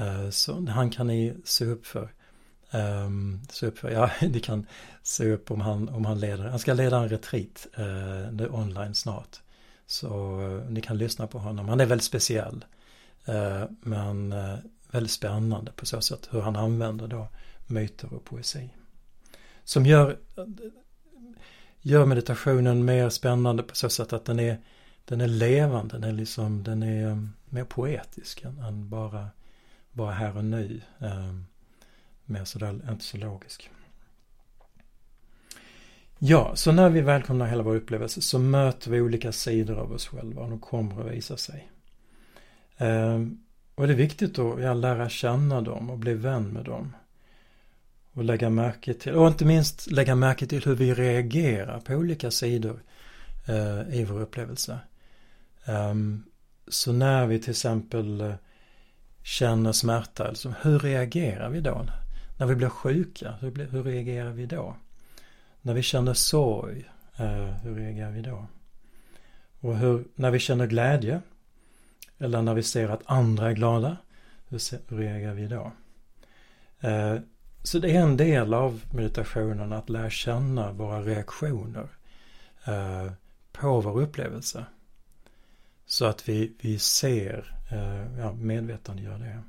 Uh, 0.00 0.30
så 0.30 0.66
han 0.66 0.90
kan 0.90 1.06
ni 1.06 1.34
se 1.44 1.64
upp 1.64 1.86
för. 1.86 2.08
Um, 2.74 3.40
se 3.50 3.66
upp 3.66 3.78
ja, 3.82 4.10
ni 4.20 4.40
kan 4.40 4.66
se 5.02 5.32
upp 5.32 5.50
om 5.50 5.60
han, 5.60 5.88
om 5.88 6.04
han 6.04 6.20
leder, 6.20 6.44
han 6.44 6.58
ska 6.58 6.74
leda 6.74 6.98
en 6.98 7.08
retreat 7.08 7.66
uh, 7.78 8.54
online 8.54 8.94
snart. 8.94 9.40
Så 9.86 10.40
uh, 10.40 10.70
ni 10.70 10.80
kan 10.80 10.98
lyssna 10.98 11.26
på 11.26 11.38
honom, 11.38 11.68
han 11.68 11.80
är 11.80 11.86
väldigt 11.86 12.04
speciell. 12.04 12.64
Uh, 13.28 13.64
men 13.80 14.32
uh, 14.32 14.58
väldigt 14.90 15.12
spännande 15.12 15.72
på 15.72 15.86
så 15.86 16.00
sätt 16.00 16.28
hur 16.30 16.40
han 16.40 16.56
använder 16.56 17.06
då 17.06 17.28
myter 17.66 18.14
och 18.14 18.24
poesi. 18.24 18.70
Som 19.64 19.86
gör, 19.86 20.16
gör 21.80 22.06
meditationen 22.06 22.84
mer 22.84 23.08
spännande 23.08 23.62
på 23.62 23.76
så 23.76 23.88
sätt 23.88 24.12
att 24.12 24.24
den 24.24 24.40
är 24.40 24.58
den 25.04 25.20
är 25.20 25.26
levande, 25.26 25.98
den 25.98 26.04
är 26.10 26.12
liksom, 26.12 26.62
den 26.62 26.82
är 26.82 27.06
um, 27.06 27.32
mer 27.44 27.64
poetisk 27.64 28.42
än, 28.42 28.58
än 28.58 28.88
bara, 28.88 29.28
bara 29.92 30.12
här 30.12 30.36
och 30.36 30.44
nu. 30.44 30.80
Um, 30.98 31.46
mer 32.32 32.44
sådär, 32.44 32.80
inte 32.90 33.04
så 33.04 33.16
logisk. 33.16 33.70
Ja, 36.18 36.56
så 36.56 36.72
när 36.72 36.90
vi 36.90 37.00
välkomnar 37.00 37.46
hela 37.46 37.62
vår 37.62 37.76
upplevelse 37.76 38.20
så 38.20 38.38
möter 38.38 38.90
vi 38.90 39.00
olika 39.00 39.32
sidor 39.32 39.78
av 39.78 39.92
oss 39.92 40.06
själva 40.06 40.42
och 40.42 40.50
de 40.50 40.60
kommer 40.60 41.00
att 41.00 41.12
visa 41.12 41.36
sig. 41.36 41.68
Ehm, 42.76 43.38
och 43.74 43.86
det 43.86 43.92
är 43.92 43.96
viktigt 43.96 44.38
att 44.38 44.62
ja, 44.62 44.74
lära 44.74 45.08
känna 45.08 45.60
dem 45.60 45.90
och 45.90 45.98
bli 45.98 46.14
vän 46.14 46.48
med 46.48 46.64
dem. 46.64 46.96
Och 48.12 48.24
lägga 48.24 48.50
märke 48.50 48.94
till, 48.94 49.12
och 49.12 49.28
inte 49.28 49.44
minst 49.44 49.90
lägga 49.90 50.14
märke 50.14 50.46
till 50.46 50.64
hur 50.64 50.74
vi 50.74 50.94
reagerar 50.94 51.80
på 51.80 51.92
olika 51.92 52.30
sidor 52.30 52.82
eh, 53.48 53.98
i 53.98 54.04
vår 54.04 54.20
upplevelse. 54.20 54.78
Um, 55.66 56.24
så 56.68 56.92
när 56.92 57.26
vi 57.26 57.38
till 57.38 57.50
exempel 57.50 58.20
eh, 58.20 58.34
känner 59.22 59.72
smärta, 59.72 60.28
alltså, 60.28 60.54
hur 60.62 60.78
reagerar 60.78 61.50
vi 61.50 61.60
då? 61.60 61.86
När 62.42 62.46
vi 62.46 62.54
blir 62.54 62.68
sjuka, 62.68 63.34
hur, 63.40 63.66
hur 63.66 63.82
reagerar 63.82 64.30
vi 64.30 64.46
då? 64.46 64.76
när 65.60 65.74
vi 65.74 65.82
känner 65.82 66.14
sorg, 66.14 66.90
eh, 67.16 67.44
hur 67.44 67.74
reagerar 67.74 68.10
vi 68.10 68.22
då? 68.22 68.46
Och 69.60 69.76
hur, 69.76 70.04
när 70.14 70.30
vi 70.30 70.38
känner 70.38 70.66
glädje, 70.66 71.20
eller 72.18 72.42
när 72.42 72.54
vi 72.54 72.62
ser 72.62 72.88
att 72.88 73.02
andra 73.04 73.50
är 73.50 73.52
glada, 73.52 73.96
hur 74.48 74.60
reagerar 74.96 75.34
vi 75.34 75.46
då? 75.46 75.72
Eh, 76.80 77.16
så 77.62 77.78
det 77.78 77.96
är 77.96 78.00
en 78.00 78.16
del 78.16 78.54
av 78.54 78.82
meditationen 78.92 79.72
att 79.72 79.88
lära 79.88 80.10
känna 80.10 80.72
våra 80.72 81.02
reaktioner 81.02 81.88
eh, 82.64 83.12
på 83.52 83.80
vår 83.80 84.00
upplevelse. 84.00 84.64
Så 85.86 86.04
att 86.04 86.28
vi, 86.28 86.52
vi 86.60 86.78
ser, 86.78 87.54
eh, 87.70 88.18
ja, 88.18 88.32
medvetandegör 88.32 89.18
det. 89.18 89.42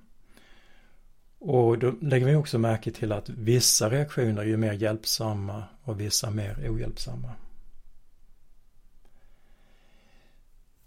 Och 1.46 1.80
då 1.80 1.94
lägger 2.02 2.26
vi 2.26 2.36
också 2.36 2.60
märke 2.60 2.92
till 2.92 3.12
att 3.12 3.30
vissa 3.30 3.90
reaktioner 3.90 4.42
är 4.42 4.46
ju 4.46 4.58
mer 4.58 4.74
hjälpsamma 4.74 5.64
och 5.84 6.00
vissa 6.00 6.30
mer 6.30 6.56
ohjälpsamma. 6.70 7.30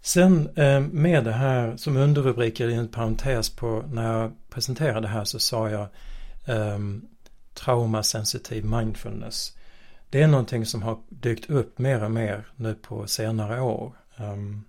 Sen 0.01 0.49
eh, 0.55 0.79
med 0.79 1.23
det 1.23 1.31
här 1.31 1.77
som 1.77 1.97
underrubriker 1.97 2.67
i 2.67 2.73
en 2.73 2.87
parentes 2.87 3.49
på 3.49 3.83
när 3.91 4.13
jag 4.13 4.31
presenterade 4.49 5.01
det 5.01 5.07
här 5.07 5.23
så 5.23 5.39
sa 5.39 5.69
jag 5.69 5.87
um, 6.47 7.07
traumasensitiv 7.53 8.65
mindfulness. 8.65 9.57
Det 10.09 10.21
är 10.21 10.27
någonting 10.27 10.65
som 10.65 10.81
har 10.81 10.99
dykt 11.09 11.49
upp 11.49 11.79
mer 11.79 12.03
och 12.03 12.11
mer 12.11 12.47
nu 12.55 12.75
på 12.75 13.07
senare 13.07 13.61
år. 13.61 13.93
Um, 14.17 14.63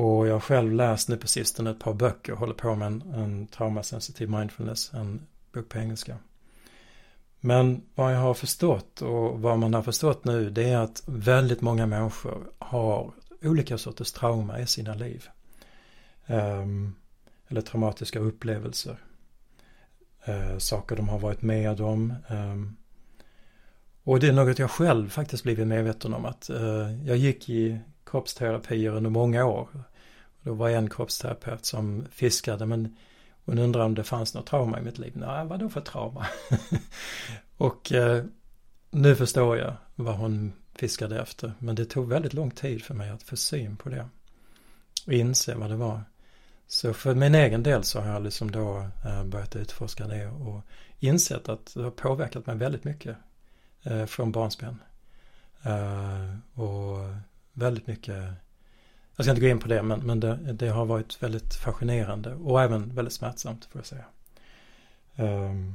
och 0.00 0.26
jag 0.26 0.32
har 0.32 0.40
själv 0.40 0.72
läst 0.72 1.08
nu 1.08 1.16
på 1.16 1.28
sistone 1.28 1.70
ett 1.70 1.78
par 1.78 1.94
böcker 1.94 2.32
och 2.32 2.38
håller 2.38 2.54
på 2.54 2.74
med 2.74 2.86
en, 2.86 3.02
en 3.02 3.46
traumasensitiv 3.46 4.30
mindfulness, 4.30 4.92
en 4.94 5.26
bok 5.52 5.68
på 5.68 5.78
engelska. 5.78 6.16
Men 7.40 7.82
vad 7.94 8.14
jag 8.14 8.20
har 8.20 8.34
förstått 8.34 9.02
och 9.02 9.40
vad 9.40 9.58
man 9.58 9.74
har 9.74 9.82
förstått 9.82 10.24
nu 10.24 10.50
det 10.50 10.70
är 10.70 10.78
att 10.78 11.02
väldigt 11.06 11.60
många 11.60 11.86
människor 11.86 12.46
har 12.58 13.12
olika 13.42 13.78
sorters 13.78 14.12
trauma 14.12 14.60
i 14.60 14.66
sina 14.66 14.94
liv. 14.94 15.28
Um, 16.26 16.94
eller 17.48 17.60
traumatiska 17.60 18.18
upplevelser. 18.18 18.96
Uh, 20.28 20.58
saker 20.58 20.96
de 20.96 21.08
har 21.08 21.18
varit 21.18 21.42
med 21.42 21.80
om. 21.80 22.14
Um, 22.30 22.76
och 24.04 24.20
det 24.20 24.28
är 24.28 24.32
något 24.32 24.58
jag 24.58 24.70
själv 24.70 25.08
faktiskt 25.08 25.42
blivit 25.42 25.66
medveten 25.66 26.14
om 26.14 26.24
att 26.24 26.50
uh, 26.50 27.06
jag 27.06 27.16
gick 27.16 27.48
i 27.48 27.80
kroppsterapier 28.04 28.90
under 28.90 29.10
många 29.10 29.44
år. 29.44 29.68
Då 30.42 30.54
var 30.54 30.70
en 30.70 30.90
kroppsterapeut 30.90 31.64
som 31.64 32.06
fiskade 32.10 32.66
men 32.66 32.96
hon 33.44 33.58
undrade 33.58 33.86
om 33.86 33.94
det 33.94 34.04
fanns 34.04 34.34
något 34.34 34.46
trauma 34.46 34.78
i 34.78 34.82
mitt 34.82 34.98
liv. 34.98 35.12
Nej, 35.16 35.46
vad 35.46 35.60
då 35.60 35.68
för 35.68 35.80
trauma? 35.80 36.26
och 37.56 37.92
eh, 37.92 38.24
nu 38.90 39.16
förstår 39.16 39.58
jag 39.58 39.76
vad 39.94 40.16
hon 40.16 40.52
fiskade 40.74 41.20
efter. 41.20 41.52
Men 41.58 41.74
det 41.74 41.84
tog 41.84 42.08
väldigt 42.08 42.34
lång 42.34 42.50
tid 42.50 42.84
för 42.84 42.94
mig 42.94 43.10
att 43.10 43.22
få 43.22 43.36
syn 43.36 43.76
på 43.76 43.88
det. 43.88 44.08
Och 45.06 45.12
inse 45.12 45.54
vad 45.54 45.70
det 45.70 45.76
var. 45.76 46.02
Så 46.66 46.94
för 46.94 47.14
min 47.14 47.34
egen 47.34 47.62
del 47.62 47.84
så 47.84 48.00
har 48.00 48.12
jag 48.12 48.22
liksom 48.22 48.50
då 48.50 48.88
eh, 49.04 49.24
börjat 49.24 49.56
utforska 49.56 50.06
det 50.06 50.26
och 50.26 50.62
insett 50.98 51.48
att 51.48 51.74
det 51.74 51.82
har 51.82 51.90
påverkat 51.90 52.46
mig 52.46 52.56
väldigt 52.56 52.84
mycket 52.84 53.16
eh, 53.82 54.06
från 54.06 54.32
barnsben. 54.32 54.78
Eh, 55.62 56.60
och 56.60 56.98
väldigt 57.52 57.86
mycket, 57.86 58.24
jag 59.20 59.24
ska 59.24 59.30
inte 59.30 59.40
gå 59.40 59.48
in 59.48 59.58
på 59.58 59.68
det 59.68 59.82
men, 59.82 60.00
men 60.00 60.20
det, 60.20 60.36
det 60.52 60.68
har 60.68 60.84
varit 60.84 61.22
väldigt 61.22 61.54
fascinerande 61.54 62.34
och 62.34 62.62
även 62.62 62.94
väldigt 62.94 63.14
smärtsamt 63.14 63.64
får 63.64 63.78
jag 63.78 63.86
säga. 63.86 64.04
Um, 65.16 65.74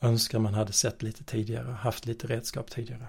önskar 0.00 0.38
man 0.38 0.54
hade 0.54 0.72
sett 0.72 1.02
lite 1.02 1.24
tidigare, 1.24 1.72
haft 1.72 2.06
lite 2.06 2.26
redskap 2.26 2.70
tidigare. 2.70 3.06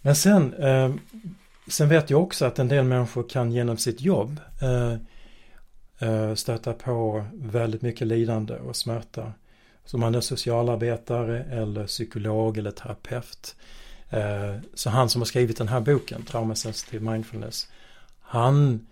Men 0.00 0.16
sen, 0.16 0.54
eh, 0.54 0.94
sen 1.68 1.88
vet 1.88 2.10
jag 2.10 2.22
också 2.22 2.44
att 2.44 2.58
en 2.58 2.68
del 2.68 2.84
människor 2.84 3.28
kan 3.28 3.52
genom 3.52 3.78
sitt 3.78 4.00
jobb 4.00 4.40
eh, 4.60 4.92
eh 6.08 6.34
stöta 6.34 6.72
på 6.72 7.24
väldigt 7.34 7.82
mycket 7.82 8.06
lidande 8.06 8.54
och 8.54 8.76
smärta. 8.76 9.32
Så 9.84 9.98
man 9.98 10.14
är 10.14 10.20
socialarbetare 10.20 11.44
eller 11.44 11.86
psykolog 11.86 12.58
eller 12.58 12.70
terapeut. 12.70 13.56
Eh, 14.10 14.56
så 14.74 14.90
han 14.90 15.08
som 15.08 15.20
har 15.20 15.26
skrivit 15.26 15.56
den 15.58 15.68
här 15.68 15.80
boken, 15.80 16.22
Trauma 16.22 16.54
Sensitive 16.54 17.10
Mindfulness, 17.10 17.68
han 18.20 18.86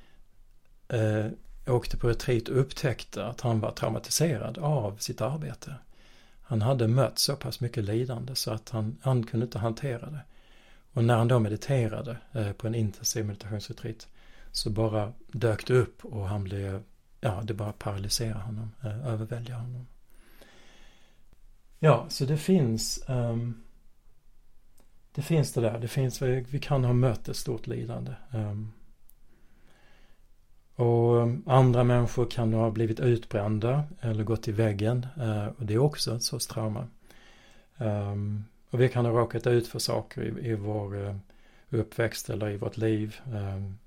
eh, 0.89 1.27
åkte 1.67 1.97
på 1.97 2.09
retreat 2.09 2.49
och 2.49 2.61
upptäckte 2.61 3.25
att 3.27 3.41
han 3.41 3.61
var 3.61 3.71
traumatiserad 3.71 4.59
av 4.59 4.97
sitt 4.99 5.21
arbete. 5.21 5.75
Han 6.43 6.63
hade 6.63 6.89
mött 6.89 7.19
så 7.19 7.37
pass 7.37 7.61
mycket 7.61 7.85
lidande 7.85 8.35
så 8.35 8.51
att 8.51 8.69
han, 8.69 8.99
han 9.03 9.27
kunde 9.27 9.47
inte 9.47 9.59
hantera 9.59 10.11
det. 10.11 10.21
Och 10.93 11.05
när 11.05 11.17
han 11.17 11.29
då 11.29 11.39
mediterade 11.39 12.17
eh, 12.33 12.53
på 12.53 12.67
en 12.67 12.75
intensiv 12.75 13.27
meditationsretreat 13.27 14.09
så 14.53 14.71
bara 14.71 15.13
dök 15.27 15.67
det 15.67 15.75
upp 15.75 16.05
och 16.05 16.29
han 16.29 16.45
blev, 16.45 16.83
ja 17.21 17.43
det 17.45 17.55
bara 17.55 17.73
paralyserade 17.73 18.41
honom, 18.41 18.73
eh, 18.85 19.07
överväldigade 19.07 19.63
honom. 19.63 19.87
Ja, 21.79 22.07
så 22.09 22.25
det 22.25 22.37
finns 22.37 23.05
um, 23.09 23.63
det 25.17 25.23
finns 25.23 25.53
det 25.53 25.61
där, 25.61 25.79
det 25.79 25.89
finns, 25.89 26.23
vi 26.23 26.59
kan 26.63 26.85
ha 26.85 26.93
mött 26.93 27.29
ett 27.29 27.37
stort 27.37 27.67
lidande. 27.67 28.13
Um, 28.33 28.73
och 30.75 31.23
ehm, 31.23 31.43
andra 31.47 31.85
människor 31.85 32.31
kan 32.31 32.53
ha 32.53 32.71
blivit 32.71 33.01
utbrända 33.01 33.85
eller 34.01 34.25
gått 34.25 34.49
i 34.49 34.53
väggen. 34.53 35.07
Uh, 35.21 35.47
och 35.47 35.67
det 35.67 35.75
är 35.75 35.79
också 35.79 36.17
ett 36.17 36.23
sorts 36.23 36.47
trauma. 36.47 36.87
Um, 37.77 38.45
och 38.71 38.81
vi 38.81 38.89
kan 38.89 39.05
ha 39.05 39.13
råkat 39.13 39.47
ut 39.47 39.67
för 39.67 39.79
saker 39.79 40.23
i, 40.23 40.49
i 40.51 40.55
vår 40.55 40.97
uh, 40.97 41.17
uppväxt 41.71 42.31
eller 42.31 42.51
i 42.51 42.57
vårt 42.57 42.77
liv. 42.77 43.17
Um, 43.33 43.79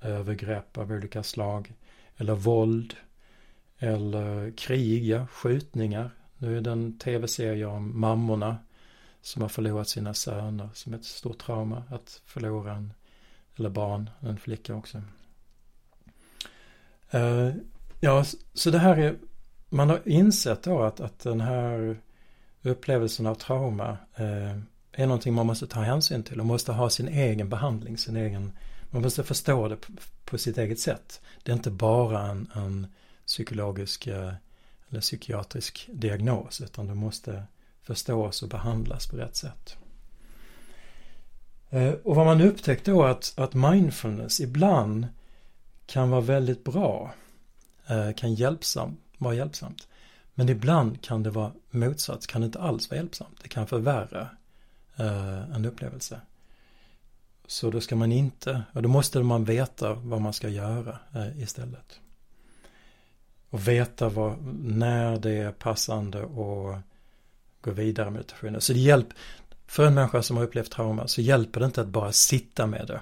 övergrepp 0.00 0.78
av 0.78 0.92
olika 0.92 1.22
slag. 1.22 1.72
Eller 2.16 2.34
våld. 2.34 2.94
Eller 3.78 4.50
krig, 4.56 5.20
skjutningar. 5.30 6.10
Nu 6.38 6.56
är 6.56 6.60
det 6.60 6.70
en 6.70 6.98
tv-serie 6.98 7.66
om 7.66 8.00
mammorna 8.00 8.56
som 9.24 9.42
har 9.42 9.48
förlorat 9.48 9.88
sina 9.88 10.14
söner 10.14 10.68
som 10.74 10.94
ett 10.94 11.04
stort 11.04 11.38
trauma. 11.38 11.82
Att 11.90 12.20
förlora 12.24 12.72
en, 12.72 12.92
eller 13.56 13.70
barn, 13.70 14.10
en 14.20 14.38
flicka 14.38 14.74
också. 14.74 15.02
Uh, 17.14 17.50
ja, 18.00 18.24
så 18.54 18.70
det 18.70 18.78
här 18.78 18.96
är, 18.96 19.16
man 19.68 19.90
har 19.90 20.08
insett 20.08 20.62
då 20.62 20.82
att, 20.82 21.00
att 21.00 21.18
den 21.18 21.40
här 21.40 21.96
upplevelsen 22.62 23.26
av 23.26 23.34
trauma 23.34 23.90
uh, 24.20 24.58
är 24.92 25.06
någonting 25.06 25.34
man 25.34 25.46
måste 25.46 25.66
ta 25.66 25.80
hänsyn 25.80 26.22
till 26.22 26.40
och 26.40 26.46
måste 26.46 26.72
ha 26.72 26.90
sin 26.90 27.08
egen 27.08 27.48
behandling, 27.48 27.98
sin 27.98 28.16
egen, 28.16 28.52
man 28.90 29.02
måste 29.02 29.24
förstå 29.24 29.68
det 29.68 29.76
på, 29.76 29.92
på 30.24 30.38
sitt 30.38 30.58
eget 30.58 30.80
sätt. 30.80 31.20
Det 31.42 31.52
är 31.52 31.56
inte 31.56 31.70
bara 31.70 32.22
en, 32.22 32.50
en 32.54 32.86
psykologisk 33.26 34.06
uh, 34.06 34.32
eller 34.88 35.00
psykiatrisk 35.00 35.88
diagnos 35.92 36.60
utan 36.60 36.86
du 36.86 36.94
måste 36.94 37.44
förstås 37.84 38.42
och 38.42 38.48
behandlas 38.48 39.06
på 39.06 39.16
rätt 39.16 39.36
sätt. 39.36 39.76
Eh, 41.70 41.92
och 41.92 42.16
vad 42.16 42.26
man 42.26 42.40
upptäckte 42.40 42.90
då 42.90 43.04
att, 43.04 43.34
att 43.36 43.54
mindfulness 43.54 44.40
ibland 44.40 45.06
kan 45.86 46.10
vara 46.10 46.20
väldigt 46.20 46.64
bra, 46.64 47.14
eh, 47.86 48.12
kan 48.12 48.34
hjälpsam, 48.34 48.96
vara 49.18 49.34
hjälpsamt. 49.34 49.88
Men 50.34 50.48
ibland 50.48 51.02
kan 51.02 51.22
det 51.22 51.30
vara 51.30 51.52
motsats, 51.70 52.26
kan 52.26 52.40
det 52.40 52.44
inte 52.44 52.60
alls 52.60 52.90
vara 52.90 52.98
hjälpsamt. 52.98 53.38
Det 53.42 53.48
kan 53.48 53.66
förvärra 53.66 54.28
eh, 54.96 55.54
en 55.54 55.64
upplevelse. 55.64 56.20
Så 57.46 57.70
då 57.70 57.80
ska 57.80 57.96
man 57.96 58.12
inte, 58.12 58.62
och 58.72 58.82
då 58.82 58.88
måste 58.88 59.22
man 59.22 59.44
veta 59.44 59.94
vad 59.94 60.20
man 60.20 60.32
ska 60.32 60.48
göra 60.48 60.98
istället. 61.36 62.00
Och 63.50 63.68
veta 63.68 64.08
vad, 64.08 64.42
när 64.62 65.16
det 65.16 65.32
är 65.32 65.52
passande 65.52 66.22
och 66.22 66.78
gå 67.64 67.70
vidare 67.70 68.06
med 68.06 68.12
meditationen. 68.12 68.60
Så 68.60 68.72
det 68.72 68.78
hjälper, 68.78 69.16
för 69.66 69.86
en 69.86 69.94
människa 69.94 70.22
som 70.22 70.36
har 70.36 70.44
upplevt 70.44 70.70
trauma 70.70 71.08
så 71.08 71.20
hjälper 71.20 71.60
det 71.60 71.66
inte 71.66 71.80
att 71.80 71.88
bara 71.88 72.12
sitta 72.12 72.66
med 72.66 72.86
det 72.86 73.00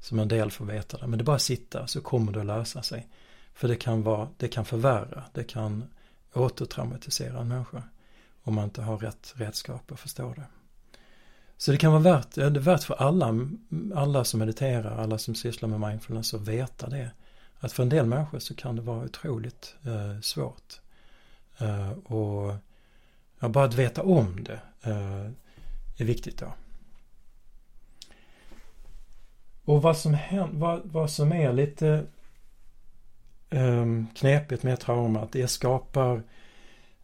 som 0.00 0.18
en 0.18 0.28
del 0.28 0.50
får 0.50 0.64
veta 0.64 0.98
det. 0.98 1.06
Men 1.06 1.18
det 1.18 1.22
är 1.22 1.24
bara 1.24 1.36
att 1.36 1.42
sitta 1.42 1.86
så 1.86 2.00
kommer 2.00 2.32
det 2.32 2.40
att 2.40 2.46
lösa 2.46 2.82
sig. 2.82 3.08
För 3.54 3.68
det 3.68 3.76
kan 3.76 4.02
vara, 4.02 4.28
det 4.36 4.48
kan 4.48 4.64
förvärra, 4.64 5.24
det 5.32 5.44
kan 5.44 5.84
återtraumatisera 6.32 7.40
en 7.40 7.48
människa. 7.48 7.82
Om 8.42 8.54
man 8.54 8.64
inte 8.64 8.82
har 8.82 8.98
rätt 8.98 9.34
redskap 9.36 9.92
att 9.92 10.00
förstå 10.00 10.34
det. 10.36 10.46
Så 11.56 11.72
det 11.72 11.78
kan 11.78 11.92
vara 11.92 12.02
värt, 12.02 12.34
det 12.34 12.42
är 12.42 12.50
värt 12.50 12.84
för 12.84 12.94
alla, 12.94 13.48
alla 13.94 14.24
som 14.24 14.40
mediterar, 14.40 14.98
alla 14.98 15.18
som 15.18 15.34
sysslar 15.34 15.68
med 15.68 15.80
mindfulness 15.80 16.34
att 16.34 16.48
veta 16.48 16.88
det. 16.88 17.10
Att 17.58 17.72
för 17.72 17.82
en 17.82 17.88
del 17.88 18.06
människor 18.06 18.38
så 18.38 18.54
kan 18.54 18.76
det 18.76 18.82
vara 18.82 19.04
otroligt 19.04 19.74
eh, 19.84 20.20
svårt. 20.20 20.80
Eh, 21.58 21.90
och 21.90 22.54
ja, 23.44 23.48
bara 23.48 23.64
att 23.64 23.74
veta 23.74 24.02
om 24.02 24.44
det 24.44 24.60
eh, 24.82 25.30
är 25.96 26.04
viktigt 26.04 26.38
då. 26.38 26.54
Och 29.64 29.82
vad 29.82 29.96
som, 29.96 30.14
händer, 30.14 30.58
vad, 30.58 30.80
vad 30.84 31.10
som 31.10 31.32
är 31.32 31.52
lite 31.52 32.06
um, 33.50 34.06
knepigt 34.14 34.62
med 34.62 34.80
traumat, 34.80 35.22
att 35.22 35.32
det 35.32 35.48
skapar 35.48 36.22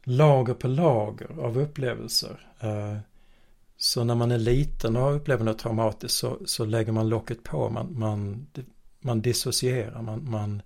lager 0.02 0.54
på 0.54 0.68
lager 0.68 1.40
av 1.40 1.58
upplevelser. 1.58 2.40
Eh, 2.60 2.98
så 3.76 4.04
när 4.04 4.14
man 4.14 4.30
är 4.30 4.38
liten 4.38 4.96
och 4.96 5.16
upplever 5.16 5.44
något 5.44 5.58
traumatiskt 5.58 6.18
så, 6.18 6.38
så 6.46 6.64
lägger 6.64 6.92
man 6.92 7.08
locket 7.08 7.42
på. 7.42 7.70
Man, 7.70 7.98
man, 7.98 8.46
man 9.00 9.22
dissocierar, 9.22 10.02
man, 10.02 10.30
man 10.30 10.62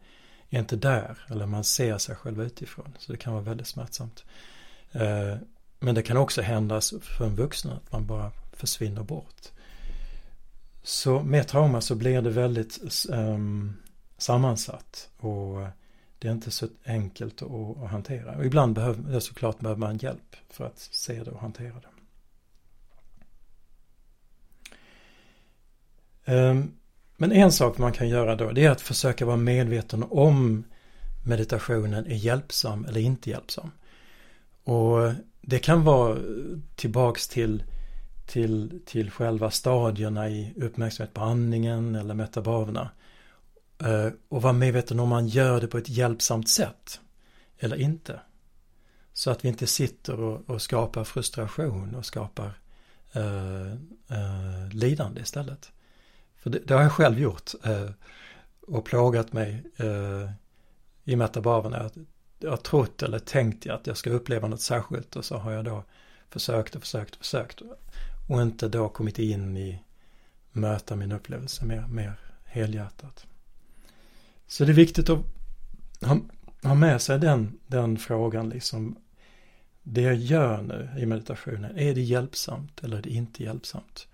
är 0.50 0.59
inte 0.59 0.76
där. 0.76 1.19
Eller 1.31 1.47
man 1.47 1.64
ser 1.64 1.99
sig 1.99 2.16
själv 2.16 2.43
utifrån. 2.43 2.93
Så 2.99 3.12
det 3.12 3.19
kan 3.19 3.33
vara 3.33 3.43
väldigt 3.43 3.66
smärtsamt. 3.66 4.25
Eh, 4.93 5.37
men 5.78 5.95
det 5.95 6.02
kan 6.02 6.16
också 6.16 6.43
hända 6.43 6.81
för 7.02 7.25
en 7.25 7.35
vuxen 7.35 7.71
att 7.71 7.93
man 7.93 8.07
bara 8.07 8.33
försvinner 8.52 9.02
bort. 9.02 9.50
Så 10.83 11.23
med 11.23 11.49
trauma 11.49 11.81
så 11.81 11.95
blir 11.95 12.23
det 12.23 12.31
väldigt 12.31 13.07
um, 13.09 13.76
sammansatt. 14.19 15.11
Och 15.16 15.66
det 16.19 16.28
är 16.28 16.33
inte 16.33 16.50
så 16.50 16.69
enkelt 16.85 17.43
att, 17.43 17.83
att 17.83 17.90
hantera. 17.90 18.37
Och 18.37 18.45
ibland 18.45 18.75
behöver 18.75 19.12
det 19.12 19.21
såklart 19.21 19.59
behöver 19.59 19.81
man 19.81 19.99
hjälp 19.99 20.37
för 20.50 20.66
att 20.66 20.78
se 20.78 21.25
det 21.25 21.31
och 21.31 21.40
hantera 21.40 21.75
det. 21.75 21.88
Um, 26.35 26.73
men 27.16 27.33
en 27.33 27.52
sak 27.52 27.78
man 27.78 27.93
kan 27.93 28.09
göra 28.09 28.37
då 28.37 28.52
det 28.52 28.64
är 28.64 28.71
att 28.71 28.81
försöka 28.81 29.26
vara 29.26 29.37
medveten 29.37 30.04
om 30.11 30.64
meditationen 31.26 32.07
är 32.07 32.14
hjälpsam 32.14 32.85
eller 32.85 33.00
inte 33.00 33.31
hjälpsam. 33.31 33.71
Och 34.64 35.12
det 35.47 35.59
kan 35.59 35.85
vara 35.85 36.19
tillbaks 36.75 37.29
till, 37.29 37.65
till, 38.27 38.81
till 38.87 39.11
själva 39.11 39.51
stadierna 39.51 40.29
i 40.29 40.55
uppmärksamhet 40.57 41.15
på 41.15 41.21
andningen 41.21 41.95
eller 41.95 42.15
metabaverna. 42.15 42.91
Eh, 43.79 44.09
och 44.29 44.43
vara 44.43 44.53
medveten 44.53 45.01
om 45.01 45.09
man 45.09 45.27
gör 45.29 45.61
det 45.61 45.67
på 45.67 45.79
ett 45.79 45.89
hjälpsamt 45.89 46.49
sätt 46.49 47.01
eller 47.59 47.77
inte. 47.77 48.21
Så 49.13 49.31
att 49.31 49.45
vi 49.45 49.49
inte 49.49 49.67
sitter 49.67 50.21
och, 50.21 50.51
och 50.51 50.63
skapar 50.63 51.05
frustration 51.05 51.95
och 51.95 52.07
skapar 52.07 52.59
uh, 53.17 53.73
uh, 54.11 54.69
lidande 54.73 55.21
istället. 55.21 55.73
För 56.37 56.51
det, 56.51 56.59
det, 56.59 56.75
har 56.75 56.83
jag 56.83 56.93
själv 56.93 57.19
gjort 57.19 57.53
uh, 57.67 57.91
och 58.67 58.85
plågat 58.85 59.33
mig 59.33 59.63
i 61.05 61.17
metabaverna. 61.17 61.91
Jag 62.45 62.51
har 62.51 62.57
trott 62.57 63.03
eller 63.03 63.19
tänkt 63.19 63.67
att 63.67 63.87
jag 63.87 63.97
ska 63.97 64.11
uppleva 64.11 64.49
något 64.49 64.61
särskilt 64.61 65.17
och 65.17 65.25
så 65.25 65.37
har 65.37 65.53
jag 65.53 65.65
då 65.65 65.85
försökt 66.31 66.75
och 66.75 66.81
försökt 66.81 67.15
och 67.15 67.21
försökt 67.21 67.63
och 68.29 68.43
inte 68.43 68.69
då 68.69 68.89
kommit 68.89 69.19
in 69.19 69.57
i 69.57 69.83
möta 70.53 70.97
min 70.97 71.13
upplevelse 71.13 71.65
mer, 71.65 71.87
mer 71.87 72.13
helhjärtat. 72.45 73.27
Så 74.47 74.65
det 74.65 74.73
är 74.73 74.75
viktigt 74.75 75.11
att 75.11 75.19
ha, 76.03 76.19
ha 76.63 76.75
med 76.75 77.03
sig 77.03 77.19
den, 77.19 77.59
den 77.67 77.99
frågan 77.99 78.49
liksom. 78.49 78.97
Det 79.83 80.03
jag 80.03 80.15
gör 80.15 80.63
nu 80.63 80.89
i 80.99 81.07
meditationen, 81.07 81.79
är 81.79 81.95
det 81.95 82.01
hjälpsamt 82.01 82.85
eller 82.85 82.97
är 82.97 83.03
det 83.03 83.11
inte 83.11 83.43
hjälpsamt? 83.43 84.09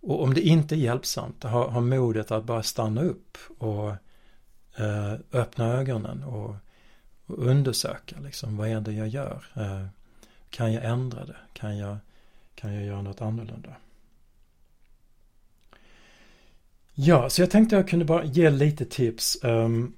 Och 0.00 0.22
om 0.22 0.34
det 0.34 0.40
inte 0.40 0.74
är 0.74 0.78
hjälpsamt, 0.78 1.42
ha, 1.42 1.70
ha 1.70 1.80
modet 1.80 2.30
att 2.30 2.44
bara 2.44 2.62
stanna 2.62 3.02
upp 3.02 3.38
och 3.58 3.90
eh, 4.76 5.12
öppna 5.32 5.66
ögonen 5.66 6.22
och, 6.22 6.56
och, 7.32 7.46
undersöka 7.46 8.16
liksom, 8.20 8.56
vad 8.56 8.68
är 8.68 8.80
det 8.80 8.92
jag 8.92 9.08
gör? 9.08 9.44
Eh, 9.54 9.86
kan 10.50 10.72
jag 10.72 10.84
ändra 10.84 11.24
det? 11.24 11.36
Kan 11.52 11.78
jag, 11.78 11.96
kan 12.54 12.74
jag 12.74 12.84
göra 12.84 13.02
något 13.02 13.20
annorlunda? 13.20 13.76
Ja, 16.94 17.30
så 17.30 17.42
jag 17.42 17.50
tänkte 17.50 17.76
jag 17.76 17.88
kunde 17.88 18.04
bara 18.04 18.24
ge 18.24 18.50
lite 18.50 18.84
tips 18.84 19.38
um, 19.42 19.94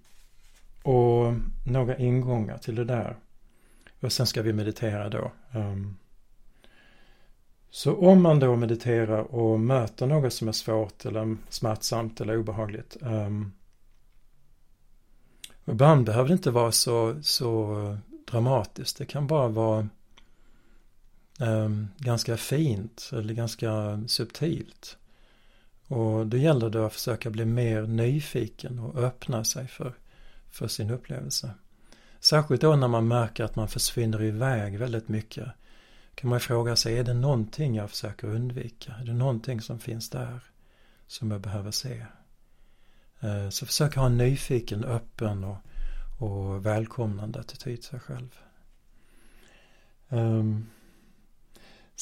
och 0.83 1.35
några 1.67 1.97
ingångar 1.97 2.59
till 2.59 2.75
det 2.75 2.85
där. 2.85 3.17
Och 4.01 4.13
sen 4.13 4.27
ska 4.27 4.43
vi 4.43 4.53
meditera 4.53 5.09
då. 5.09 5.33
Um, 5.55 5.97
så 7.71 7.97
om 7.97 8.23
man 8.23 8.39
då 8.39 8.57
mediterar 8.57 9.35
och 9.35 9.61
möter 9.61 10.07
något 10.07 10.33
som 10.33 10.49
är 10.49 10.53
svårt 10.53 11.05
eller 11.05 11.37
smärtsamt 11.49 12.21
eller 12.21 12.37
obehagligt. 12.37 12.97
Um, 13.01 13.53
ibland 15.65 16.07
behöver 16.07 16.29
det 16.29 16.33
inte 16.33 16.51
vara 16.51 16.73
så, 16.73 17.23
så 17.23 17.97
dramatiskt. 18.31 18.99
Det 18.99 19.05
kan 19.05 19.27
bara 19.27 19.49
vara 19.49 19.89
um, 21.41 21.89
ganska 21.99 22.37
fint 22.37 23.11
eller 23.13 23.35
ganska 23.35 24.03
subtilt. 24.07 24.97
Och 25.87 26.27
då 26.27 26.37
gäller 26.37 26.71
det 26.71 26.87
att 26.87 26.93
försöka 26.93 27.31
bli 27.31 27.45
mer 27.45 27.83
nyfiken 27.83 28.79
och 28.79 28.97
öppna 28.97 29.45
sig 29.45 29.69
för, 29.69 29.95
för 30.51 30.69
sin 30.69 30.91
upplevelse. 30.91 31.51
Särskilt 32.21 32.61
då 32.61 32.77
när 32.77 32.89
man 32.89 33.09
märker 33.09 33.45
att 33.45 33.57
man 33.57 33.69
försvinner 33.69 34.23
iväg 34.23 34.79
väldigt 34.79 35.09
mycket. 35.09 35.49
Kan 36.15 36.31
man 36.31 36.41
fråga 36.41 36.77
sig, 36.77 36.99
är 36.99 37.05
det 37.05 37.15
någonting 37.15 37.75
jag 37.75 37.91
försöker 37.91 38.29
undvika? 38.29 38.93
Är 39.01 39.05
det 39.05 39.13
någonting 39.13 39.61
som 39.61 39.79
finns 39.79 40.11
där 40.11 40.41
som 41.07 41.31
jag 41.31 41.41
behöver 41.41 41.71
se? 41.71 42.07
Eh, 43.23 43.49
så 43.49 43.67
försök 43.67 43.97
ha 43.97 44.07
en 44.07 44.19
nyfiken, 44.19 44.85
öppen 44.85 45.45
och, 45.45 45.57
och 46.19 46.67
välkomnande 46.67 47.41
attityd 47.41 47.81
till 47.81 47.89
sig 47.89 48.01
själv. 48.01 48.39
Um, 50.09 50.67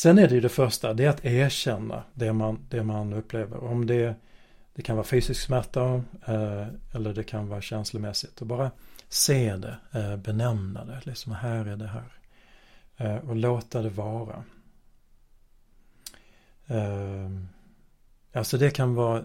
Sen 0.01 0.19
är 0.19 0.29
det 0.29 0.35
ju 0.35 0.41
det 0.41 0.49
första, 0.49 0.95
det 0.95 1.05
är 1.05 1.09
att 1.09 1.25
erkänna 1.25 2.05
det 2.15 2.33
man, 2.33 2.67
det 2.69 2.83
man 2.83 3.13
upplever. 3.13 3.65
Om 3.65 3.87
det, 3.87 4.15
det 4.75 4.83
kan 4.83 4.97
vara 4.97 5.07
fysisk 5.07 5.41
smärta 5.41 6.03
eh, 6.27 6.67
eller 6.93 7.15
det 7.15 7.25
kan 7.25 7.49
vara 7.49 7.61
känslomässigt. 7.61 8.41
Och 8.41 8.47
bara 8.47 8.71
se 9.09 9.57
det, 9.57 9.77
eh, 9.93 10.17
benämna 10.17 10.85
det, 10.85 11.01
liksom 11.05 11.33
här 11.33 11.67
är 11.67 11.77
det 11.77 11.87
här. 11.87 12.13
Eh, 12.97 13.29
och 13.29 13.37
låta 13.37 13.83
det 13.83 13.91
vara. 13.91 14.45
Ehm, 16.67 17.49
alltså 18.33 18.59
det 18.59 18.71
kan 18.71 18.95
vara 18.95 19.25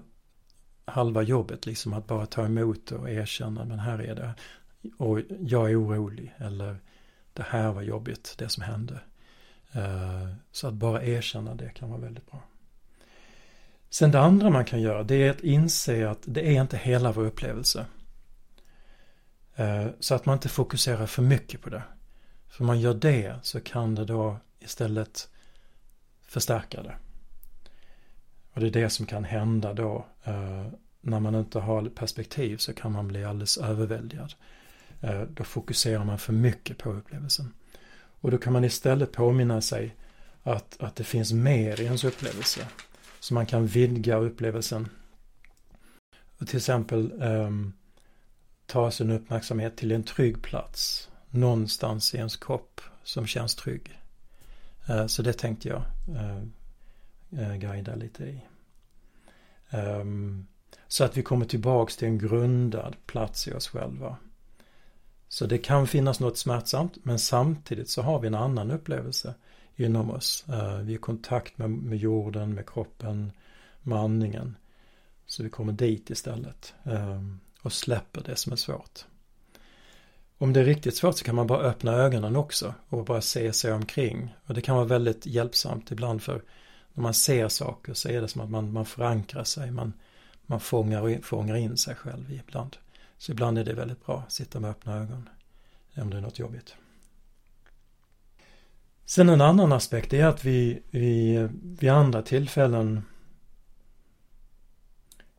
halva 0.86 1.22
jobbet, 1.22 1.66
liksom 1.66 1.94
att 1.94 2.08
bara 2.08 2.26
ta 2.26 2.46
emot 2.46 2.92
och 2.92 3.10
erkänna, 3.10 3.66
men 3.66 3.80
här 3.80 4.02
är 4.02 4.16
det. 4.16 4.34
Och 4.98 5.20
jag 5.40 5.72
är 5.72 5.82
orolig, 5.82 6.34
eller 6.38 6.78
det 7.34 7.44
här 7.44 7.72
var 7.72 7.82
jobbigt, 7.82 8.36
det 8.38 8.50
som 8.50 8.64
hände. 8.64 9.00
Eh, 9.72 10.30
så 10.52 10.68
att 10.68 10.74
bara 10.74 11.04
erkänna 11.04 11.56
det 11.56 11.70
kan 11.70 11.90
vara 11.90 12.02
väldigt 12.02 12.32
bra. 12.32 12.42
Sen 13.90 14.12
det 14.12 14.20
andra 14.20 14.50
man 14.50 14.66
kan 14.66 14.82
göra 14.82 15.04
det 15.04 15.16
är 15.16 15.32
att 15.32 15.42
inse 15.42 16.10
att 16.10 16.20
det 16.26 16.56
är 16.56 16.62
inte 16.62 16.78
hela 16.78 17.12
vår 17.12 17.26
upplevelse. 17.26 17.86
Eh, 19.56 19.88
så 20.00 20.16
att 20.16 20.26
man 20.26 20.34
inte 20.34 20.50
fokuserar 20.50 21.06
för 21.06 21.22
mycket 21.22 21.62
på 21.62 21.70
det. 21.70 21.84
För 22.50 22.62
om 22.62 22.68
man 22.68 22.80
gör 22.80 22.94
det 22.94 23.36
så 23.44 23.62
kan 23.62 23.96
det 23.96 24.06
då 24.06 24.38
istället 24.60 25.30
förstärka 26.22 26.84
det. 26.84 26.96
Och 28.56 28.62
det 28.62 28.68
är 28.68 28.72
det 28.72 28.90
som 28.90 29.06
kan 29.06 29.24
hända 29.24 29.74
då. 29.74 30.06
Eh, 30.24 30.68
när 31.02 31.20
man 31.20 31.36
inte 31.36 31.60
har 31.60 31.90
perspektiv 31.90 32.58
så 32.58 32.74
kan 32.74 32.92
man 32.92 33.08
bli 33.08 33.26
alldeles 33.26 33.58
överväldigad. 33.58 34.34
Eh, 35.02 35.22
då 35.22 35.44
fokuserar 35.44 36.04
man 36.04 36.20
för 36.20 36.34
mycket 36.34 36.78
på 36.78 36.92
upplevelsen. 36.94 37.54
Och 38.22 38.32
då 38.32 38.38
kan 38.38 38.54
man 38.54 38.64
istället 38.64 39.12
påminna 39.12 39.62
sig 39.62 39.96
att, 40.44 40.78
att 40.80 40.96
det 40.96 41.04
finns 41.04 41.34
mer 41.34 41.82
i 41.82 41.86
ens 41.86 42.04
upplevelse. 42.04 42.68
Så 43.20 43.34
man 43.34 43.46
kan 43.46 43.68
vidga 43.68 44.18
upplevelsen. 44.18 44.90
Och 46.38 46.48
till 46.48 46.58
exempel 46.58 47.22
eh, 47.22 47.50
ta 48.66 48.92
sin 48.92 49.12
uppmärksamhet 49.12 49.78
till 49.78 49.92
en 49.92 50.04
trygg 50.04 50.42
plats. 50.42 51.10
Någonstans 51.30 52.14
i 52.14 52.18
ens 52.18 52.36
kropp 52.36 52.82
som 53.04 53.28
känns 53.28 53.56
trygg. 53.56 54.00
Eh, 54.88 55.08
så 55.08 55.22
det 55.22 55.34
tänkte 55.34 55.68
jag 55.70 55.82
eh, 56.16 56.44
Eh, 57.38 57.56
guida 57.56 57.96
lite 57.96 58.24
i. 58.24 58.42
Ehm, 59.70 60.48
så 60.88 61.04
att 61.04 61.18
vi 61.18 61.24
kommer 61.24 61.46
tillbaks 61.46 61.98
till 61.98 62.08
en 62.08 62.18
grundad 62.18 62.96
plats 63.06 63.48
i 63.48 63.54
oss 63.54 63.68
själva. 63.68 64.18
Så 65.28 65.46
det 65.46 65.58
kan 65.58 65.88
finnas 65.88 66.20
något 66.20 66.38
smärtsamt 66.38 66.98
men 67.04 67.20
samtidigt 67.20 67.90
så 67.90 68.02
har 68.02 68.20
vi 68.20 68.28
en 68.28 68.36
annan 68.36 68.72
upplevelse 68.72 69.34
inom 69.76 70.12
oss. 70.12 70.46
Eh, 70.50 70.78
vi 70.78 70.94
är 70.94 70.98
i 70.98 71.00
kontakt 71.00 71.58
med, 71.58 71.70
med 71.70 71.98
jorden, 71.98 72.54
med 72.54 72.70
kroppen, 72.70 73.32
med 73.82 74.00
andningen. 74.00 74.58
Så 75.26 75.44
vi 75.44 75.50
kommer 75.50 75.74
dit 75.74 76.10
istället 76.10 76.74
ehm, 76.84 77.40
och 77.62 77.74
släpper 77.74 78.22
det 78.22 78.36
som 78.36 78.52
är 78.52 78.58
svårt. 78.58 79.06
Om 80.38 80.54
det 80.54 80.60
är 80.60 80.64
riktigt 80.64 80.96
svårt 80.96 81.18
så 81.18 81.26
kan 81.26 81.36
man 81.36 81.48
bara 81.48 81.62
öppna 81.62 81.94
ögonen 81.94 82.36
också 82.36 82.74
och 82.90 83.06
bara 83.06 83.22
se 83.22 83.54
sig 83.54 83.74
omkring. 83.74 84.36
Och 84.46 84.54
det 84.54 84.62
kan 84.62 84.76
vara 84.76 84.86
väldigt 84.86 85.26
hjälpsamt 85.26 85.92
ibland 85.92 86.22
för 86.22 86.42
när 86.96 87.02
man 87.02 87.14
ser 87.14 87.48
saker 87.48 87.94
så 87.94 88.10
är 88.10 88.22
det 88.22 88.28
som 88.28 88.42
att 88.42 88.50
man, 88.50 88.74
man 88.74 88.86
förankrar 88.86 89.44
sig, 89.44 89.72
man, 89.72 89.94
man 90.46 90.60
fångar, 90.60 91.22
fångar 91.22 91.56
in 91.56 91.78
sig 91.78 91.96
själv 91.96 92.32
ibland. 92.32 92.78
Så 93.18 93.32
ibland 93.32 93.58
är 93.58 93.64
det 93.64 93.74
väldigt 93.74 94.06
bra 94.06 94.24
att 94.28 94.32
sitta 94.32 94.60
med 94.60 94.70
öppna 94.70 94.96
ögon 94.96 95.30
om 95.98 96.10
det 96.10 96.18
är 96.18 96.22
något 96.22 96.40
jobbigt. 96.40 96.76
Sen 99.06 99.30
en 99.30 99.42
annan 99.42 99.72
aspekt 99.72 100.14
är 100.14 100.26
att 100.26 100.46
vi, 100.46 100.82
vi 100.90 101.48
vid 101.62 101.90
andra 101.90 102.22
tillfällen 102.22 103.04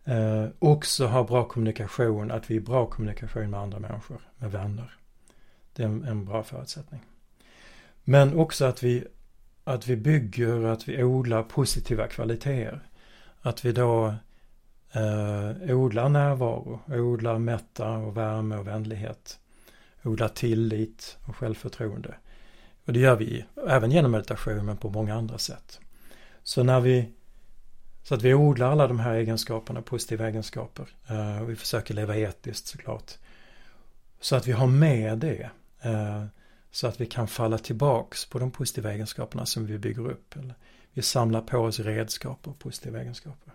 eh, 0.05 0.47
också 0.59 1.07
har 1.07 1.25
bra 1.25 1.49
kommunikation, 1.49 2.31
att 2.31 2.51
vi 2.51 2.57
är 2.57 2.61
bra 2.61 2.87
kommunikation 2.87 3.51
med 3.51 3.61
andra 3.61 3.79
människor, 3.79 4.21
med 4.37 4.53
vänner. 4.53 4.97
Det 5.73 5.83
är 5.83 5.87
en, 5.87 6.05
en 6.05 6.25
bra 6.25 6.42
förutsättning. 6.42 7.01
Men 8.05 8.38
också 8.38 8.64
att 8.64 8.83
vi, 8.83 9.05
att 9.69 9.87
vi 9.87 9.97
bygger, 9.97 10.65
att 10.65 10.89
vi 10.89 11.03
odlar 11.03 11.43
positiva 11.43 12.07
kvaliteter. 12.07 12.81
Att 13.41 13.65
vi 13.65 13.73
då 13.73 14.15
eh, 14.93 15.77
odlar 15.77 16.09
närvaro, 16.09 16.81
odlar 16.89 17.39
mätta 17.39 17.91
och 17.91 18.17
värme 18.17 18.57
och 18.57 18.67
vänlighet. 18.67 19.39
Odlar 20.05 20.29
tillit 20.29 21.19
och 21.25 21.37
självförtroende. 21.37 22.15
Och 22.85 22.93
det 22.93 23.01
gör 23.01 23.17
vi 23.17 23.45
även 23.69 23.91
genom 23.91 24.11
meditation 24.11 24.67
men 24.67 24.77
på 24.77 24.91
många 24.91 25.15
andra 25.15 25.39
sätt. 25.39 25.81
Så 26.43 26.63
när 26.63 26.81
vi 26.81 27.13
så 28.03 28.15
att 28.15 28.23
vi 28.23 28.35
odlar 28.35 28.73
alla 28.73 28.89
de 28.89 28.99
här 28.99 29.15
egenskaperna, 29.15 29.83
positiva 29.83 30.29
egenskaper. 30.29 30.89
Eh, 31.09 31.43
och 31.43 31.51
vi 31.51 31.57
försöker 31.57 31.95
leva 31.95 32.17
etiskt 32.17 32.67
såklart. 32.67 33.13
Så 34.21 34.37
att 34.37 34.47
vi 34.47 34.53
har 34.53 34.67
med 34.67 35.19
det. 35.19 35.51
Eh, 35.81 36.25
så 36.77 36.87
att 36.87 37.01
vi 37.01 37.07
kan 37.07 37.29
falla 37.29 37.59
tillbaks 37.59 38.25
på 38.25 38.39
de 38.39 38.51
positiva 38.51 38.93
egenskaperna 38.93 39.47
som 39.47 39.67
vi 39.67 39.79
bygger 39.79 40.11
upp. 40.11 40.37
Eller 40.37 40.55
vi 40.93 41.03
samlar 41.03 41.41
på 41.41 41.59
oss 41.59 41.81
redskap 41.81 42.49
och 42.49 42.59
positiva 42.59 43.01
egenskaper. 43.01 43.53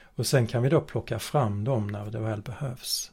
Och 0.00 0.26
sen 0.26 0.46
kan 0.46 0.62
vi 0.62 0.68
då 0.68 0.80
plocka 0.80 1.18
fram 1.18 1.64
dem 1.64 1.86
när 1.86 2.10
det 2.10 2.18
väl 2.18 2.42
behövs. 2.42 3.12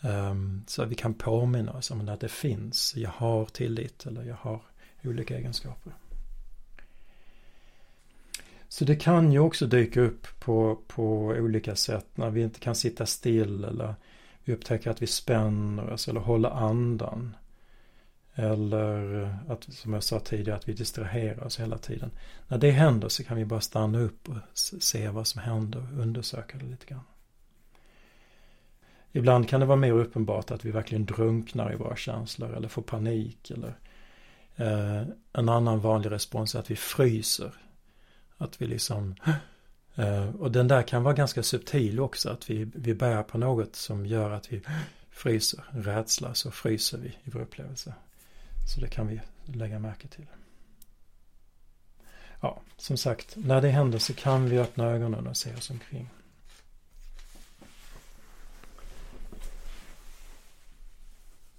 Um, 0.00 0.64
så 0.66 0.82
att 0.82 0.88
vi 0.88 0.94
kan 0.94 1.14
påminna 1.14 1.72
oss 1.72 1.90
om 1.90 2.08
att 2.08 2.20
det 2.20 2.28
finns, 2.28 2.96
jag 2.96 3.10
har 3.10 3.44
tillit 3.44 4.06
eller 4.06 4.22
jag 4.22 4.36
har 4.36 4.62
olika 5.04 5.38
egenskaper. 5.38 5.92
Så 8.68 8.84
det 8.84 8.96
kan 8.96 9.32
ju 9.32 9.38
också 9.38 9.66
dyka 9.66 10.00
upp 10.00 10.26
på, 10.40 10.78
på 10.86 11.26
olika 11.26 11.76
sätt 11.76 12.06
när 12.14 12.30
vi 12.30 12.42
inte 12.42 12.60
kan 12.60 12.74
sitta 12.74 13.06
still 13.06 13.64
eller 13.64 13.94
vi 14.44 14.52
upptäcker 14.52 14.90
att 14.90 15.02
vi 15.02 15.06
spänner 15.06 15.90
oss 15.90 16.08
eller 16.08 16.20
håller 16.20 16.50
andan. 16.50 17.36
Eller 18.34 19.22
eh, 19.22 19.50
att, 19.50 19.64
som 19.64 19.92
jag 19.92 20.02
sa 20.02 20.20
tidigare, 20.20 20.58
att 20.58 20.68
vi 20.68 20.72
distraherar 20.72 21.44
oss 21.44 21.60
hela 21.60 21.78
tiden. 21.78 22.10
När 22.48 22.58
det 22.58 22.70
händer 22.70 23.08
så 23.08 23.24
kan 23.24 23.36
vi 23.36 23.44
bara 23.44 23.60
stanna 23.60 24.00
upp 24.00 24.28
och 24.28 24.36
se 24.54 25.08
vad 25.08 25.26
som 25.26 25.40
händer 25.40 25.78
och 25.92 26.00
undersöka 26.02 26.58
det 26.58 26.64
lite 26.64 26.86
grann. 26.86 27.04
Ibland 29.12 29.48
kan 29.48 29.60
det 29.60 29.66
vara 29.66 29.76
mer 29.76 29.92
uppenbart 29.92 30.50
att 30.50 30.64
vi 30.64 30.70
verkligen 30.70 31.06
drunknar 31.06 31.72
i 31.72 31.76
våra 31.76 31.96
känslor 31.96 32.56
eller 32.56 32.68
får 32.68 32.82
panik. 32.82 33.50
Eller, 33.50 33.78
eh, 34.56 35.08
en 35.32 35.48
annan 35.48 35.80
vanlig 35.80 36.10
respons 36.10 36.54
är 36.54 36.58
att 36.58 36.70
vi 36.70 36.76
fryser. 36.76 37.54
Att 38.36 38.62
vi 38.62 38.66
liksom 38.66 39.14
eh, 39.94 40.28
och 40.36 40.52
den 40.52 40.68
där 40.68 40.82
kan 40.82 41.02
vara 41.02 41.14
ganska 41.14 41.42
subtil 41.42 42.00
också. 42.00 42.30
Att 42.30 42.50
vi, 42.50 42.70
vi 42.74 42.94
bär 42.94 43.22
på 43.22 43.38
något 43.38 43.76
som 43.76 44.06
gör 44.06 44.30
att 44.30 44.52
vi 44.52 44.62
fryser. 45.10 45.64
Rädsla 45.70 46.34
så 46.34 46.50
fryser 46.50 46.98
vi 46.98 47.08
i 47.08 47.30
vår 47.30 47.40
upplevelse. 47.40 47.94
Så 48.66 48.80
det 48.80 48.88
kan 48.88 49.06
vi 49.06 49.20
lägga 49.44 49.78
märke 49.78 50.08
till. 50.08 50.26
Ja, 52.40 52.60
som 52.76 52.96
sagt, 52.96 53.36
när 53.36 53.60
det 53.60 53.68
händer 53.68 53.98
så 53.98 54.14
kan 54.14 54.48
vi 54.48 54.58
öppna 54.58 54.84
ögonen 54.84 55.26
och 55.26 55.36
se 55.36 55.54
oss 55.54 55.70
omkring. 55.70 56.10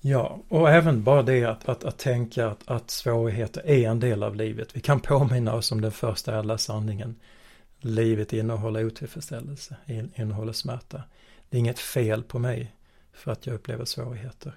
Ja, 0.08 0.39
och 0.50 0.70
även 0.70 1.04
bara 1.04 1.24
det 1.24 1.46
att, 1.46 1.70
att, 1.70 1.84
att 1.84 1.98
tänka 1.98 2.48
att, 2.48 2.68
att 2.68 2.91
svårigheter 2.91 3.62
är 3.65 3.89
en 3.89 4.00
del 4.00 4.24
av 4.24 4.36
livet. 4.36 4.76
Vi 4.76 4.80
kan 4.80 5.00
påminna 5.00 5.54
oss 5.54 5.72
om 5.72 5.82
den 5.82 5.91
första 5.91 6.39
ädla 6.39 6.58
sanningen. 6.58 7.15
Livet 7.80 8.34
innehåller 8.34 8.86
otillfredsställelse, 8.86 9.76
innehåller 10.15 10.54
smärta. 10.54 11.04
Det 11.50 11.58
är 11.58 11.60
inget 11.60 11.80
fel 11.80 12.24
på 12.24 12.39
mig 12.39 12.76
för 13.13 13.32
att 13.32 13.46
jag 13.46 13.54
upplever 13.56 13.86
svårigheter. 13.86 14.54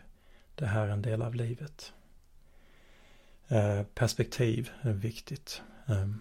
Det 0.55 0.67
här 0.67 0.87
är 0.87 0.89
en 0.89 1.03
del 1.03 1.23
av 1.23 1.35
livet. 1.35 1.93
Eh, 3.49 3.83
perspektiv 3.95 4.71
är 4.83 4.93
viktigt. 4.93 5.63
Ehm. 5.87 6.21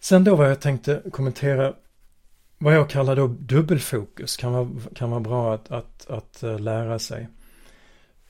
Sen 0.00 0.24
då 0.24 0.36
vad 0.36 0.50
jag 0.50 0.60
tänkte 0.60 1.02
kommentera 1.12 1.74
vad 2.58 2.74
jag 2.74 2.90
kallar 2.90 3.16
då 3.16 3.26
dubbelfokus 3.26 4.36
kan 4.36 4.52
vara, 4.52 4.68
kan 4.94 5.10
vara 5.10 5.20
bra 5.20 5.54
att, 5.54 5.70
att, 5.70 6.10
att 6.10 6.42
eh, 6.42 6.58
lära 6.58 6.98
sig. 6.98 7.28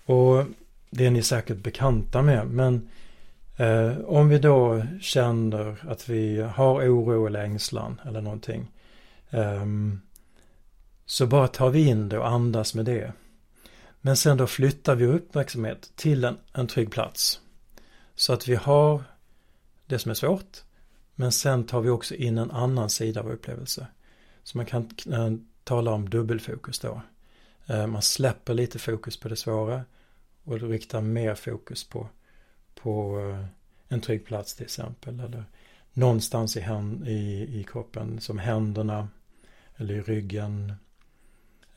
Och 0.04 0.44
det 0.90 1.06
är 1.06 1.10
ni 1.10 1.22
säkert 1.22 1.56
bekanta 1.56 2.22
med. 2.22 2.46
Men 2.46 2.88
eh, 3.56 3.98
om 3.98 4.28
vi 4.28 4.38
då 4.38 4.82
känner 5.00 5.76
att 5.88 6.08
vi 6.08 6.40
har 6.40 6.74
oro 6.74 7.26
eller 7.26 7.44
ängslan 7.44 8.00
eller 8.06 8.20
någonting. 8.20 8.70
Eh, 9.30 9.66
så 11.06 11.26
bara 11.26 11.48
tar 11.48 11.70
vi 11.70 11.86
in 11.86 12.08
det 12.08 12.18
och 12.18 12.28
andas 12.28 12.74
med 12.74 12.84
det. 12.84 13.12
Men 14.00 14.16
sen 14.16 14.36
då 14.36 14.46
flyttar 14.46 14.94
vi 14.94 15.06
uppmärksamhet 15.06 15.92
till 15.96 16.24
en, 16.24 16.38
en 16.52 16.66
trygg 16.66 16.90
plats. 16.90 17.40
Så 18.14 18.32
att 18.32 18.48
vi 18.48 18.54
har 18.54 19.02
det 19.86 19.98
som 19.98 20.10
är 20.10 20.14
svårt. 20.14 20.62
Men 21.14 21.32
sen 21.32 21.64
tar 21.64 21.80
vi 21.80 21.90
också 21.90 22.14
in 22.14 22.38
en 22.38 22.50
annan 22.50 22.90
sida 22.90 23.20
av 23.20 23.30
upplevelse. 23.30 23.86
Så 24.42 24.58
man 24.58 24.66
kan 24.66 24.88
äh, 25.06 25.32
tala 25.64 25.90
om 25.90 26.08
dubbelfokus 26.08 26.78
då. 26.78 27.02
Äh, 27.66 27.86
man 27.86 28.02
släpper 28.02 28.54
lite 28.54 28.78
fokus 28.78 29.16
på 29.16 29.28
det 29.28 29.36
svåra 29.36 29.84
och 30.44 30.60
riktar 30.60 31.00
mer 31.00 31.34
fokus 31.34 31.88
på, 31.88 32.08
på 32.74 33.20
äh, 33.20 33.44
en 33.88 34.00
trygg 34.00 34.24
plats 34.24 34.54
till 34.54 34.64
exempel. 34.64 35.20
Eller 35.20 35.44
någonstans 35.92 36.56
i, 36.56 36.60
i, 37.06 37.48
i 37.60 37.64
kroppen 37.68 38.20
som 38.20 38.38
händerna 38.38 39.08
eller 39.76 39.94
i 39.94 40.00
ryggen. 40.00 40.74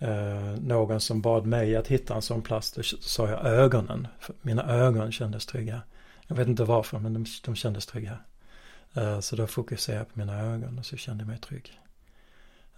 Eh, 0.03 0.59
någon 0.61 1.01
som 1.01 1.21
bad 1.21 1.45
mig 1.45 1.75
att 1.75 1.87
hitta 1.87 2.15
en 2.15 2.21
sån 2.21 2.41
plats, 2.41 2.71
då 2.71 2.83
sa 2.83 3.29
jag 3.29 3.45
ögonen. 3.45 4.07
Mina 4.41 4.63
ögon 4.63 5.11
kändes 5.11 5.45
trygga. 5.45 5.81
Jag 6.27 6.35
vet 6.35 6.47
inte 6.47 6.63
varför, 6.63 6.99
men 6.99 7.13
de, 7.13 7.25
de 7.45 7.55
kändes 7.55 7.85
trygga. 7.85 8.17
Eh, 8.93 9.19
så 9.19 9.35
då 9.35 9.47
fokuserade 9.47 9.99
jag 9.99 10.13
på 10.13 10.19
mina 10.19 10.41
ögon 10.41 10.79
och 10.79 10.85
så 10.85 10.97
kände 10.97 11.21
jag 11.21 11.27
mig 11.27 11.37
trygg. 11.37 11.79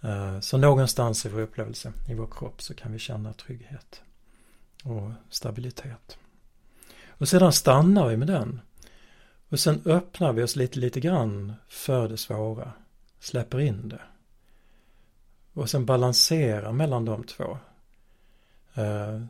Eh, 0.00 0.40
så 0.40 0.58
någonstans 0.58 1.26
i 1.26 1.28
vår 1.28 1.40
upplevelse, 1.40 1.92
i 2.08 2.14
vår 2.14 2.28
kropp, 2.30 2.62
så 2.62 2.74
kan 2.74 2.92
vi 2.92 2.98
känna 2.98 3.32
trygghet 3.32 4.02
och 4.84 5.10
stabilitet. 5.30 6.18
Och 7.08 7.28
sedan 7.28 7.52
stannar 7.52 8.08
vi 8.08 8.16
med 8.16 8.28
den. 8.28 8.60
Och 9.48 9.60
sen 9.60 9.82
öppnar 9.84 10.32
vi 10.32 10.42
oss 10.42 10.56
lite, 10.56 10.78
lite 10.78 11.00
grann 11.00 11.54
för 11.68 12.08
det 12.08 12.16
svåra. 12.16 12.72
Släpper 13.20 13.60
in 13.60 13.88
det. 13.88 14.00
Och 15.56 15.70
sen 15.70 15.86
balansera 15.86 16.72
mellan 16.72 17.04
de 17.04 17.24
två. 17.24 17.58
Eh, 18.74 19.22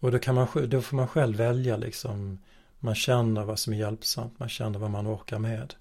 och 0.00 0.12
då, 0.12 0.18
kan 0.18 0.34
man, 0.34 0.48
då 0.68 0.82
får 0.82 0.96
man 0.96 1.08
själv 1.08 1.36
välja 1.36 1.76
liksom. 1.76 2.38
Man 2.78 2.94
känner 2.94 3.44
vad 3.44 3.58
som 3.58 3.72
är 3.72 3.76
hjälpsamt, 3.76 4.38
man 4.38 4.48
känner 4.48 4.78
vad 4.78 4.90
man 4.90 5.06
orkar 5.06 5.38
med. 5.38 5.74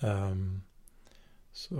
Um, 0.00 0.62
så 1.52 1.74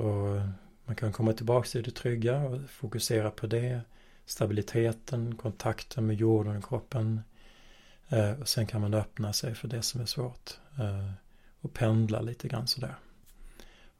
man 0.84 0.96
kan 0.96 1.12
komma 1.12 1.32
tillbaka 1.32 1.68
till 1.68 1.82
det 1.82 1.90
trygga 1.90 2.38
och 2.38 2.70
fokusera 2.70 3.30
på 3.30 3.46
det. 3.46 3.80
Stabiliteten, 4.26 5.36
kontakten 5.36 6.06
med 6.06 6.16
jorden 6.16 6.56
och 6.56 6.68
kroppen. 6.68 7.20
Eh, 8.08 8.40
och 8.40 8.48
sen 8.48 8.66
kan 8.66 8.80
man 8.80 8.94
öppna 8.94 9.32
sig 9.32 9.54
för 9.54 9.68
det 9.68 9.82
som 9.82 10.00
är 10.00 10.06
svårt. 10.06 10.58
Eh, 10.78 11.10
och 11.60 11.72
pendla 11.72 12.20
lite 12.20 12.48
grann 12.48 12.66
sådär. 12.66 12.94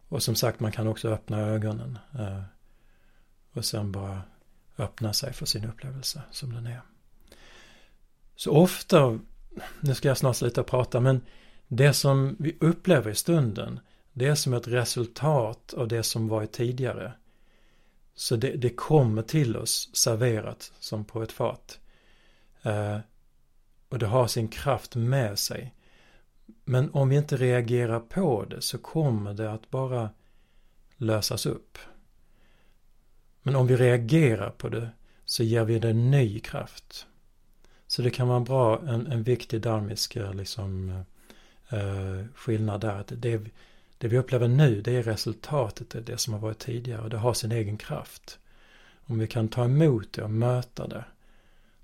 Och 0.09 0.23
som 0.23 0.35
sagt, 0.35 0.61
man 0.61 0.73
kan 0.73 0.87
också 0.87 1.09
öppna 1.09 1.41
ögonen. 1.41 1.99
Eh, 2.19 2.43
och 3.53 3.65
sen 3.65 3.93
bara 3.93 4.23
öppna 4.79 5.13
sig 5.13 5.33
för 5.33 5.47
sin 5.47 5.65
upplevelse 5.65 6.23
som 6.31 6.53
den 6.53 6.67
är. 6.67 6.81
Så 8.37 8.53
ofta, 8.53 9.19
nu 9.81 9.95
ska 9.95 10.09
jag 10.09 10.19
snart 10.19 10.37
sluta 10.37 10.63
prata, 10.63 11.01
men 11.01 11.21
det 11.69 11.93
som 11.93 12.37
vi 12.39 12.57
upplever 12.61 13.11
i 13.11 13.15
stunden 13.15 13.81
det 14.19 14.27
är 14.27 14.35
som 14.35 14.55
ett 14.55 14.69
resultat 14.69 15.75
av 15.75 15.89
det 15.89 16.03
som 16.03 16.29
varit 16.29 16.53
tidigare. 16.53 17.13
Så 18.15 18.37
det, 18.37 18.51
det 18.51 18.71
kommer 18.71 19.23
till 19.23 19.57
oss 19.57 19.91
serverat 19.93 20.73
som 20.81 21.05
på 21.05 21.23
ett 21.23 21.33
fat. 21.33 21.79
Eh, 22.63 22.99
och 23.89 23.99
det 23.99 24.07
har 24.07 24.27
sin 24.27 24.49
kraft 24.49 24.97
med 24.97 25.39
sig. 25.39 25.75
Men 26.65 26.91
om 26.91 27.09
vi 27.09 27.17
inte 27.17 27.37
reagerar 27.37 28.01
på 28.01 28.45
det 28.45 28.61
så 28.61 28.79
kommer 28.79 29.35
det 29.35 29.53
att 29.53 29.71
bara 29.71 30.11
lösas 30.97 31.47
upp. 31.47 31.79
Men 33.43 33.57
om 33.57 33.67
vi 33.67 33.77
reagerar 33.77 34.51
på 34.51 34.69
det 34.69 34.91
så 35.25 35.43
ger 35.43 35.65
vi 35.65 35.79
det 35.79 35.93
ny 35.93 36.41
kraft. 36.41 37.07
Så 37.87 38.03
det 38.03 38.11
kan 38.11 38.29
vara 38.29 38.41
bra, 38.41 38.81
en, 38.89 39.07
en 39.07 39.23
viktig 39.23 39.61
dharmisk 39.61 40.17
eh, 40.17 40.35
liksom, 40.35 41.05
eh, 41.69 42.25
skillnad 42.35 42.81
där. 42.81 42.95
Att 42.95 43.13
det, 43.17 43.41
det 43.99 44.09
vi 44.09 44.19
upplever 44.19 44.49
nu 44.49 44.81
det 44.81 44.97
är 44.97 45.03
resultatet 45.03 45.95
av 45.95 46.05
det 46.05 46.19
som 46.19 46.33
har 46.33 46.41
varit 46.41 46.59
tidigare 46.59 47.03
och 47.03 47.11
det 47.11 47.17
har 47.17 47.35
sin 47.35 47.53
egen 47.53 47.77
kraft. 47.79 48.39
Om 49.07 49.19
vi 49.19 49.27
kan 49.27 49.49
ta 49.49 49.65
emot 49.65 50.13
det 50.13 50.23
och 50.23 50.31
möta 50.31 50.87
det 50.87 51.05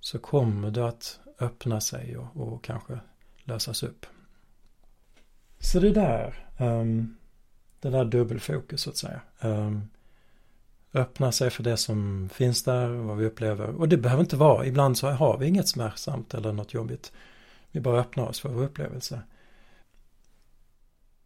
så 0.01 0.19
kommer 0.19 0.71
det 0.71 0.89
att 0.89 1.21
öppna 1.39 1.81
sig 1.81 2.17
och, 2.17 2.37
och 2.37 2.65
kanske 2.65 2.99
lösas 3.45 3.83
upp. 3.83 4.07
Så 5.65 5.81
det 5.81 5.91
där, 5.91 6.49
um, 6.59 7.17
det 7.81 7.91
där 7.91 8.05
dubbelfokus 8.05 8.83
så 8.83 8.91
att 8.91 8.97
säga. 8.97 9.21
Um, 9.41 9.89
öppna 10.95 11.33
sig 11.33 11.51
för 11.51 11.63
det 11.63 11.77
som 11.77 12.29
finns 12.33 12.63
där, 12.63 12.89
vad 12.89 13.17
vi 13.17 13.27
upplever. 13.27 13.69
Och 13.69 13.89
det 13.89 13.97
behöver 13.97 14.23
inte 14.23 14.37
vara, 14.37 14.67
ibland 14.67 14.99
så 14.99 15.09
har 15.09 15.39
vi 15.39 15.47
inget 15.47 15.69
smärtsamt 15.69 16.35
eller 16.35 16.53
något 16.53 16.75
jobbigt. 16.75 17.13
Vi 17.71 17.81
bara 17.81 18.01
öppnar 18.01 18.27
oss 18.27 18.41
för 18.41 18.49
vår 18.49 18.63
upplevelse. 18.63 19.21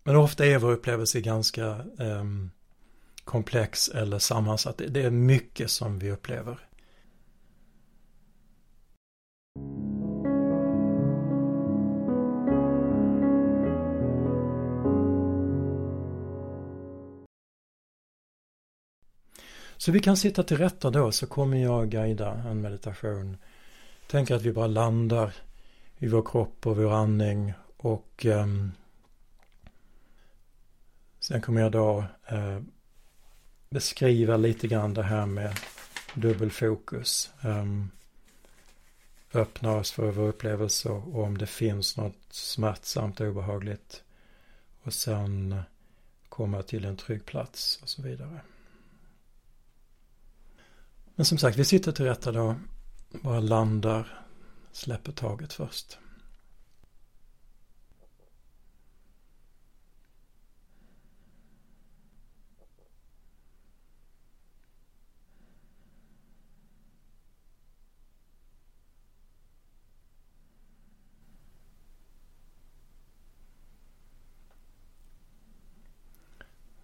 Men 0.03 0.17
ofta 0.17 0.47
är 0.47 0.59
vår 0.59 0.73
upplevelse 0.73 1.21
ganska 1.21 1.85
um, 1.99 2.51
komplex 3.25 3.89
eller 3.89 4.19
sammansatt. 4.19 4.81
Det 4.89 5.03
är 5.03 5.11
mycket 5.11 5.71
som 5.71 5.99
vi 5.99 6.11
upplever. 6.11 6.68
Så 19.79 19.93
vi 19.93 20.01
kan 20.01 20.17
sitta 20.17 20.43
till 20.43 20.57
rätta 20.57 20.91
då 20.91 21.13
så 21.13 21.27
kommer 21.27 21.57
jag 21.57 21.91
guida 21.91 22.33
en 22.33 22.61
meditation. 22.61 23.37
Tänk 24.07 24.31
att 24.31 24.43
vi 24.43 24.53
bara 24.53 24.67
landar 24.67 25.35
i 25.99 26.09
vår 26.09 26.23
kropp 26.23 26.67
och 26.67 26.77
vår 26.77 26.93
andning 26.93 27.53
och 27.77 28.27
eh, 28.27 28.47
sen 31.21 31.41
kommer 31.41 31.61
jag 31.61 31.73
då 31.73 32.05
eh, 32.27 32.61
beskriva 33.71 34.37
lite 34.37 34.69
grann 34.69 34.95
det 34.95 35.03
här 35.03 35.27
med 35.27 35.59
dubbelfokus. 36.15 37.31
Eh, 37.41 37.65
öppna 39.33 39.77
oss 39.77 39.91
för 39.91 40.11
vår 40.11 40.29
upplevelse 40.29 40.89
och 40.89 41.25
om 41.25 41.39
det 41.39 41.47
finns 41.47 41.97
något 41.97 42.19
smärtsamt 42.31 43.21
och 43.21 43.27
obehagligt. 43.27 44.03
Och 44.83 44.95
sen 44.95 45.61
komma 46.29 46.63
till 46.63 46.85
en 46.85 46.97
trygg 46.97 47.25
plats 47.25 47.79
och 47.83 47.89
så 47.89 48.03
vidare. 48.03 48.41
Men 51.19 51.25
som 51.25 51.39
sagt, 51.39 51.59
vi 51.59 51.65
sitter 51.65 51.93
till 51.93 52.05
rätta 52.05 52.33
då. 52.33 52.57
Bara 53.11 53.41
landar, 53.41 54.25
släpper 54.73 55.13
taget 55.13 55.53
först. 55.53 55.99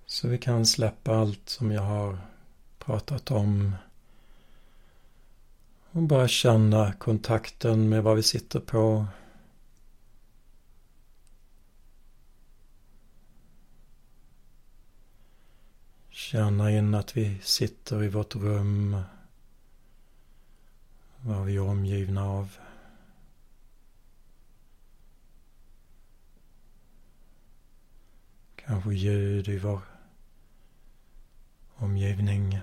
Så 0.06 0.28
vi 0.28 0.38
kan 0.38 0.66
släppa 0.66 1.16
allt 1.16 1.48
som 1.48 1.72
jag 1.72 1.82
har 1.82 2.18
pratat 2.78 3.30
om. 3.30 3.72
Och 5.94 6.02
bara 6.02 6.28
känna 6.28 6.92
kontakten 6.92 7.88
med 7.88 8.02
vad 8.02 8.16
vi 8.16 8.22
sitter 8.22 8.60
på. 8.60 9.06
Känna 16.10 16.70
in 16.70 16.94
att 16.94 17.16
vi 17.16 17.40
sitter 17.42 18.04
i 18.04 18.08
vårt 18.08 18.34
rum. 18.34 19.02
Vad 21.20 21.44
vi 21.44 21.56
är 21.56 21.60
omgivna 21.60 22.24
av. 22.24 22.56
Kanske 28.56 28.94
ljud 28.94 29.48
i 29.48 29.58
vår 29.58 29.80
omgivning. 31.74 32.60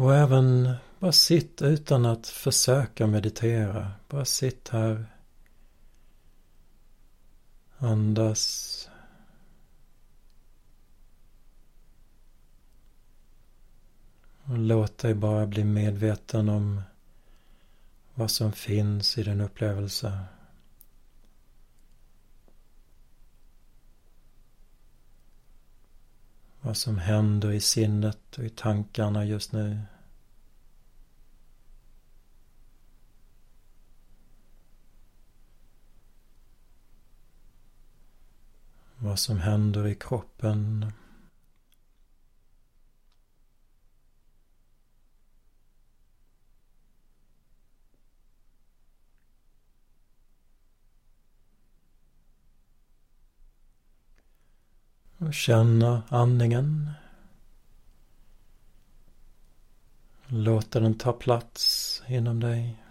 Och 0.00 0.14
även 0.14 0.74
bara 0.98 1.12
sitt 1.12 1.62
utan 1.62 2.06
att 2.06 2.26
försöka 2.26 3.06
meditera. 3.06 3.92
Bara 4.08 4.24
sitt 4.24 4.68
här. 4.68 5.06
Andas. 7.78 8.88
Och 14.44 14.58
låt 14.58 14.98
dig 14.98 15.14
bara 15.14 15.46
bli 15.46 15.64
medveten 15.64 16.48
om 16.48 16.82
vad 18.14 18.30
som 18.30 18.52
finns 18.52 19.18
i 19.18 19.22
din 19.22 19.40
upplevelse. 19.40 20.18
Vad 26.60 26.76
som 26.76 26.98
händer 26.98 27.52
i 27.52 27.60
sinnet 27.60 28.38
och 28.38 28.44
i 28.44 28.50
tankarna 28.50 29.24
just 29.24 29.52
nu. 29.52 29.78
vad 39.02 39.18
som 39.18 39.38
händer 39.38 39.86
i 39.86 39.94
kroppen. 39.94 40.92
Och 55.30 55.34
känna 55.34 56.02
andningen. 56.08 56.90
Låta 60.26 60.80
den 60.80 60.98
ta 60.98 61.12
plats 61.12 62.02
inom 62.08 62.40
dig. 62.40 62.82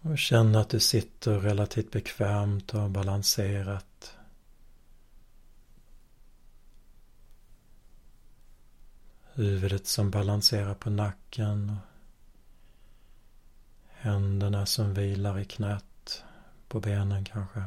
Och 0.00 0.18
känn 0.18 0.56
att 0.56 0.68
du 0.68 0.80
sitter 0.80 1.38
relativt 1.38 1.90
bekvämt 1.90 2.74
och 2.74 2.90
balanserat. 2.90 4.15
Huvudet 9.36 9.86
som 9.86 10.10
balanserar 10.10 10.74
på 10.74 10.90
nacken. 10.90 11.70
Och 11.70 11.76
händerna 13.88 14.66
som 14.66 14.94
vilar 14.94 15.38
i 15.38 15.44
knät 15.44 16.24
på 16.68 16.80
benen 16.80 17.24
kanske. 17.24 17.62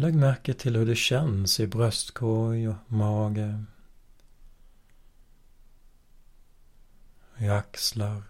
Lägg 0.00 0.14
märke 0.14 0.54
till 0.54 0.76
hur 0.76 0.86
det 0.86 0.96
känns 0.96 1.60
i 1.60 1.66
bröstkorg 1.66 2.68
och 2.68 2.92
mage. 2.92 3.64
I 7.38 7.48
axlar. 7.48 8.22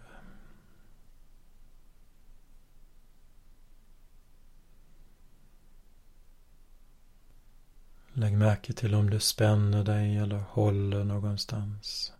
Lägg 8.13 8.37
märke 8.37 8.73
till 8.73 8.95
om 8.95 9.09
du 9.09 9.19
spänner 9.19 9.83
dig 9.83 10.17
eller 10.17 10.39
håller 10.39 11.03
någonstans. 11.03 12.13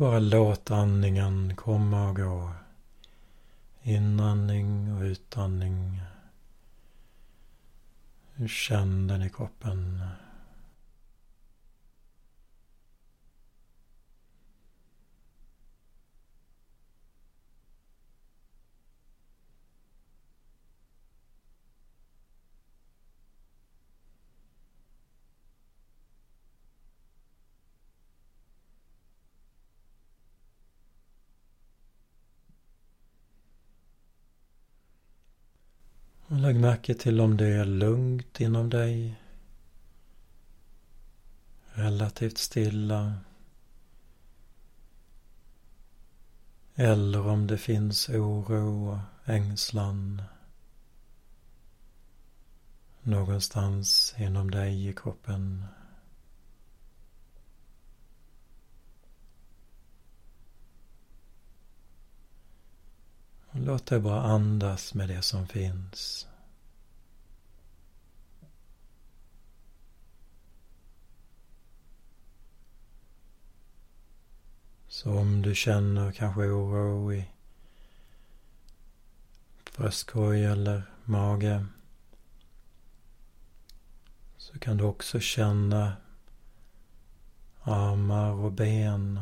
Bara 0.00 0.18
låt 0.18 0.70
andningen 0.70 1.56
komma 1.56 2.08
och 2.08 2.16
gå. 2.16 2.52
Inandning 3.82 4.92
och 4.96 5.02
utandning. 5.02 6.00
Känn 8.48 9.06
den 9.06 9.22
i 9.22 9.30
kroppen. 9.30 10.00
Lägg 36.32 36.60
märke 36.60 36.94
till 36.94 37.20
om 37.20 37.36
det 37.36 37.46
är 37.46 37.64
lugnt 37.64 38.40
inom 38.40 38.70
dig. 38.70 39.20
Relativt 41.72 42.38
stilla. 42.38 43.18
Eller 46.74 47.26
om 47.26 47.46
det 47.46 47.58
finns 47.58 48.08
oro 48.08 48.90
och 48.90 49.28
ängslan. 49.28 50.22
Någonstans 53.02 54.14
inom 54.18 54.50
dig 54.50 54.88
i 54.88 54.92
kroppen. 54.92 55.64
Låt 63.62 63.86
dig 63.86 64.00
bara 64.00 64.22
andas 64.22 64.94
med 64.94 65.08
det 65.08 65.22
som 65.22 65.48
finns. 65.48 66.28
Så 74.88 75.18
om 75.18 75.42
du 75.42 75.54
känner 75.54 76.12
kanske 76.12 76.40
oro 76.40 77.12
i 77.12 77.30
bröstkorg 79.76 80.44
eller 80.44 80.82
mage 81.04 81.66
så 84.36 84.58
kan 84.58 84.76
du 84.76 84.84
också 84.84 85.20
känna 85.20 85.96
armar 87.62 88.30
och 88.30 88.52
ben 88.52 89.20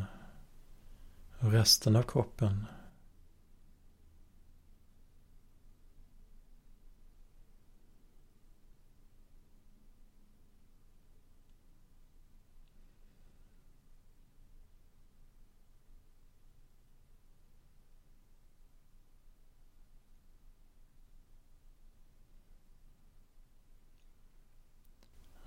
och 1.39 1.51
resten 1.51 1.95
av 1.95 2.03
kroppen. 2.03 2.65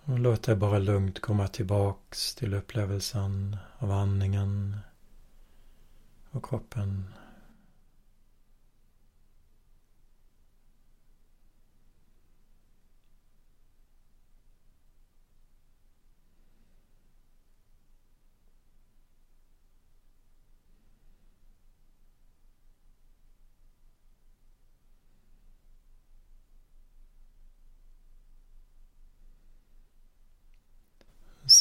Och 0.05 0.12
låt 0.23 0.43
dig 0.43 0.57
bara 0.57 0.79
lugnt 0.79 1.21
komma 1.21 1.49
tillbaks 1.49 2.35
till 2.35 2.55
upplevelsen 2.55 3.57
av 3.79 3.91
andningen 3.91 4.77
och 6.31 6.45
kroppen. 6.45 7.05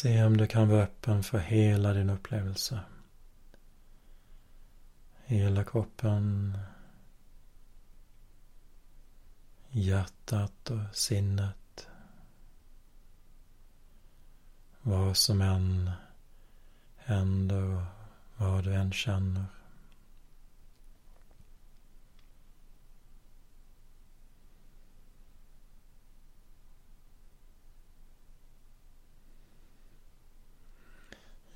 Se 0.01 0.23
om 0.23 0.37
du 0.37 0.47
kan 0.47 0.69
vara 0.69 0.83
öppen 0.83 1.23
för 1.23 1.39
hela 1.39 1.93
din 1.93 2.09
upplevelse. 2.09 2.79
Hela 5.25 5.63
kroppen. 5.63 6.57
Hjärtat 9.69 10.69
och 10.69 10.95
sinnet. 10.95 11.87
Vad 14.81 15.17
som 15.17 15.41
än 15.41 15.91
händer 16.95 17.63
och 17.63 17.83
vad 18.37 18.63
du 18.63 18.73
än 18.73 18.91
känner. 18.91 19.45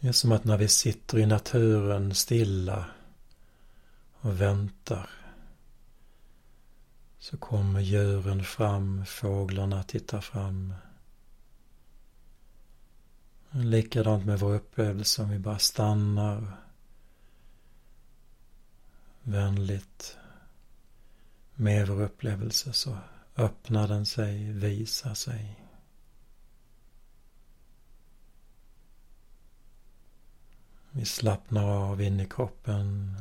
Det 0.05 0.09
är 0.09 0.13
som 0.13 0.31
att 0.31 0.43
när 0.43 0.57
vi 0.57 0.67
sitter 0.67 1.17
i 1.17 1.25
naturen 1.25 2.15
stilla 2.15 2.85
och 4.13 4.41
väntar 4.41 5.09
så 7.19 7.37
kommer 7.37 7.79
djuren 7.79 8.43
fram, 8.43 9.05
fåglarna 9.05 9.83
tittar 9.83 10.21
fram. 10.21 10.73
Likadant 13.49 14.25
med 14.25 14.39
vår 14.39 14.53
upplevelse 14.53 15.21
om 15.21 15.29
vi 15.29 15.39
bara 15.39 15.59
stannar 15.59 16.57
vänligt 19.23 20.17
med 21.55 21.87
vår 21.87 22.01
upplevelse 22.01 22.73
så 22.73 22.97
öppnar 23.35 23.87
den 23.87 24.05
sig, 24.05 24.51
visar 24.51 25.13
sig. 25.13 25.64
Vi 30.97 31.05
slappnar 31.05 31.63
av 31.63 32.01
in 32.01 32.19
i 32.19 32.25
kroppen. 32.25 33.15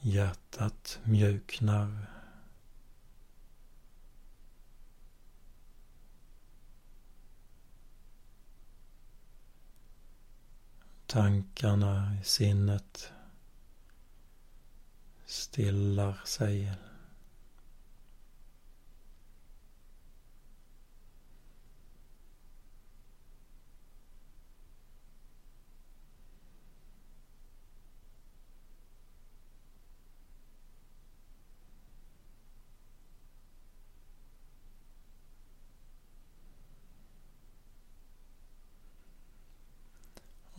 Hjärtat 0.00 0.98
mjuknar. 1.04 2.06
Tankarna 11.06 12.16
i 12.20 12.24
sinnet 12.24 13.12
stillar 15.26 16.20
sig 16.24 16.72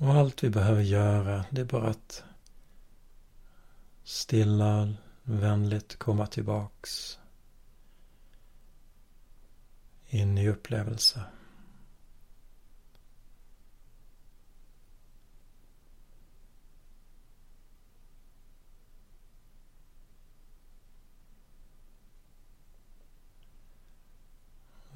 Och 0.01 0.10
allt 0.21 0.43
vi 0.43 0.49
behöver 0.49 0.81
göra 0.81 1.45
det 1.49 1.61
är 1.61 1.65
bara 1.65 1.89
att 1.89 2.23
stilla, 4.03 4.93
vänligt 5.23 5.95
komma 5.95 6.27
tillbaks 6.27 7.19
in 10.09 10.37
i 10.37 10.49
upplevelse. 10.49 11.23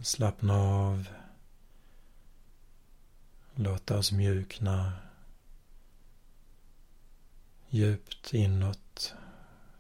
Slappna 0.01 0.53
av 0.53 1.07
Låta 3.57 3.97
oss 3.97 4.11
mjukna 4.11 4.93
djupt 7.75 8.33
inåt 8.33 9.13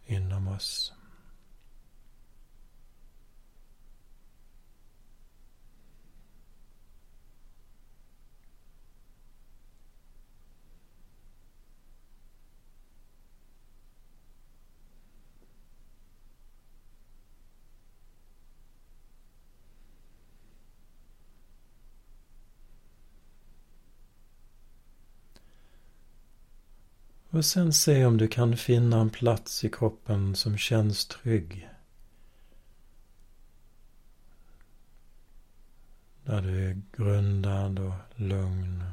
inom 0.05 0.47
oss. 0.47 0.93
Och 27.35 27.45
sen 27.45 27.73
se 27.73 28.05
om 28.05 28.17
du 28.17 28.27
kan 28.27 28.57
finna 28.57 28.99
en 28.99 29.09
plats 29.09 29.63
i 29.63 29.69
kroppen 29.69 30.35
som 30.35 30.57
känns 30.57 31.05
trygg. 31.05 31.69
Där 36.23 36.41
du 36.41 36.69
är 36.69 36.81
grundad 36.91 37.79
och 37.79 37.93
lugn. 38.15 38.83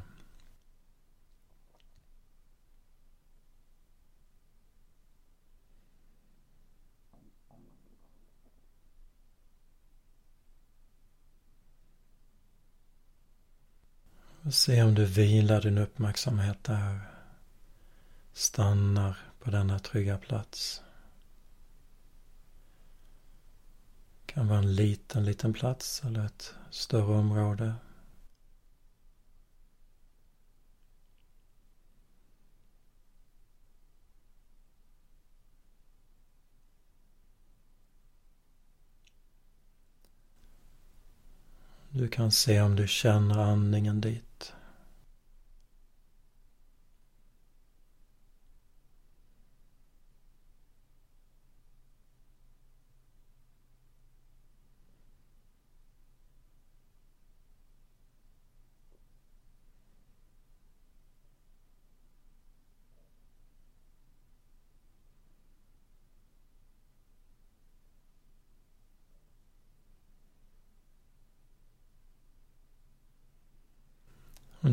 Och 14.41 14.53
se 14.53 14.83
om 14.83 14.95
du 14.95 15.05
vilar 15.05 15.61
din 15.61 15.77
uppmärksamhet 15.77 16.63
där. 16.63 17.12
Stannar 18.33 19.17
på 19.39 19.51
denna 19.51 19.79
trygga 19.79 20.17
plats. 20.17 20.83
Det 24.25 24.33
kan 24.33 24.47
vara 24.47 24.59
en 24.59 24.75
liten, 24.75 25.25
liten 25.25 25.53
plats 25.53 26.03
eller 26.03 26.25
ett 26.25 26.55
större 26.69 27.13
område. 27.17 27.73
Du 41.89 42.07
kan 42.07 42.31
se 42.31 42.61
om 42.61 42.75
du 42.75 42.87
känner 42.87 43.37
andningen 43.37 44.01
dit. 44.01 44.53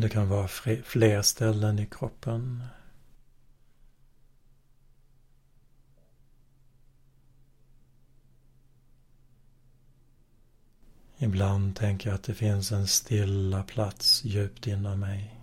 Det 0.01 0.09
kan 0.09 0.29
vara 0.29 0.47
fler 0.83 1.21
ställen 1.21 1.79
i 1.79 1.85
kroppen. 1.85 2.63
Ibland 11.17 11.75
tänker 11.75 12.09
jag 12.09 12.15
att 12.15 12.23
det 12.23 12.33
finns 12.33 12.71
en 12.71 12.87
stilla 12.87 13.63
plats 13.63 14.25
djupt 14.25 14.67
inom 14.67 14.99
mig. 14.99 15.40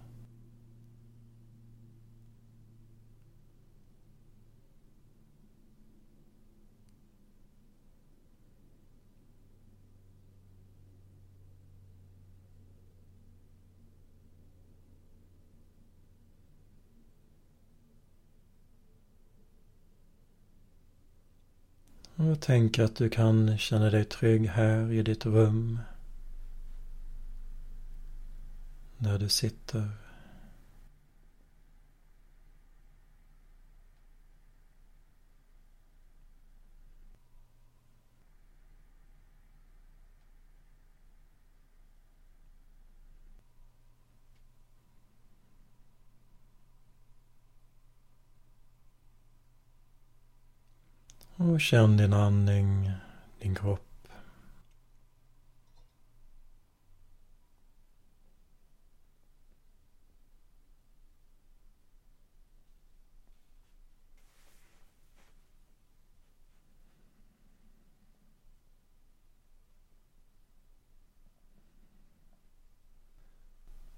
Och 22.18 22.40
tänk 22.40 22.78
att 22.78 22.96
du 22.96 23.08
kan 23.08 23.58
känna 23.58 23.90
dig 23.90 24.04
trygg 24.04 24.46
här 24.46 24.92
i 24.92 25.02
ditt 25.02 25.26
rum. 25.26 25.78
Där 28.98 29.18
du 29.18 29.28
sitter. 29.28 29.90
Och 51.58 51.62
känn 51.62 51.96
din 51.96 52.12
andning, 52.12 52.90
din 53.38 53.54
kropp. 53.54 54.08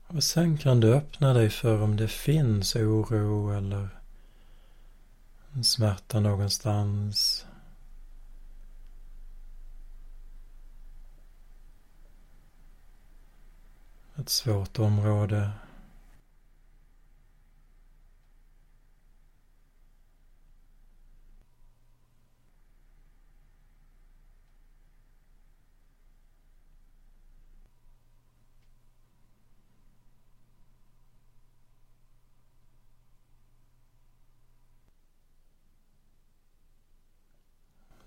Och 0.06 0.24
sen 0.24 0.58
kan 0.58 0.80
du 0.80 0.94
öppna 0.94 1.32
dig 1.32 1.50
för 1.50 1.82
om 1.82 1.96
det 1.96 2.08
finns 2.08 2.76
oro 2.76 3.52
eller 3.52 3.88
en 5.54 5.64
smärta 5.64 6.20
någonstans. 6.20 7.46
Ett 14.20 14.28
svårt 14.28 14.78
område. 14.78 15.50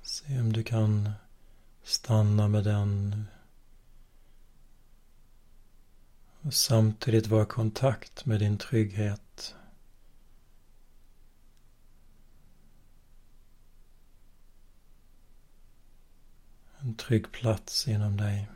Se 0.01 0.39
om 0.39 0.53
du 0.53 0.63
kan 0.63 1.11
stanna 1.83 2.47
med 2.47 2.63
den 2.63 3.25
och 6.43 6.53
samtidigt 6.53 7.27
vara 7.27 7.43
i 7.43 7.45
kontakt 7.45 8.25
med 8.25 8.39
din 8.39 8.57
trygghet. 8.57 9.55
En 16.79 16.95
trygg 16.95 17.31
plats 17.31 17.87
inom 17.87 18.17
dig. 18.17 18.49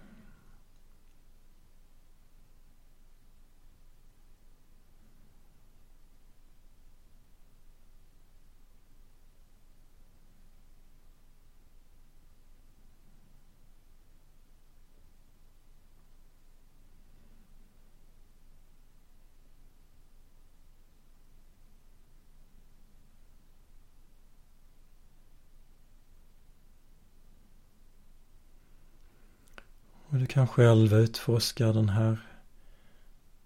Kan 30.38 30.48
själv 30.48 30.94
utforska 30.94 31.74
den 31.74 31.90
här 31.90 32.18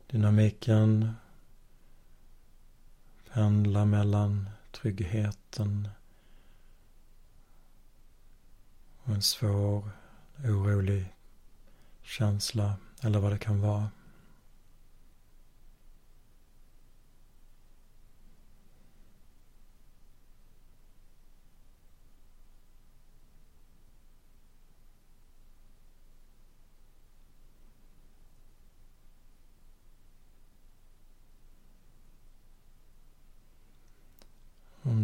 dynamiken. 0.08 1.14
Pendla 3.34 3.86
mellan 3.86 4.50
tryggheten 4.72 5.90
och 9.04 9.14
en 9.14 9.22
svår, 9.22 9.90
orolig 10.46 11.16
känsla 12.02 12.74
eller 13.02 13.20
vad 13.20 13.32
det 13.32 13.40
kan 13.40 13.62
vara. 13.62 13.90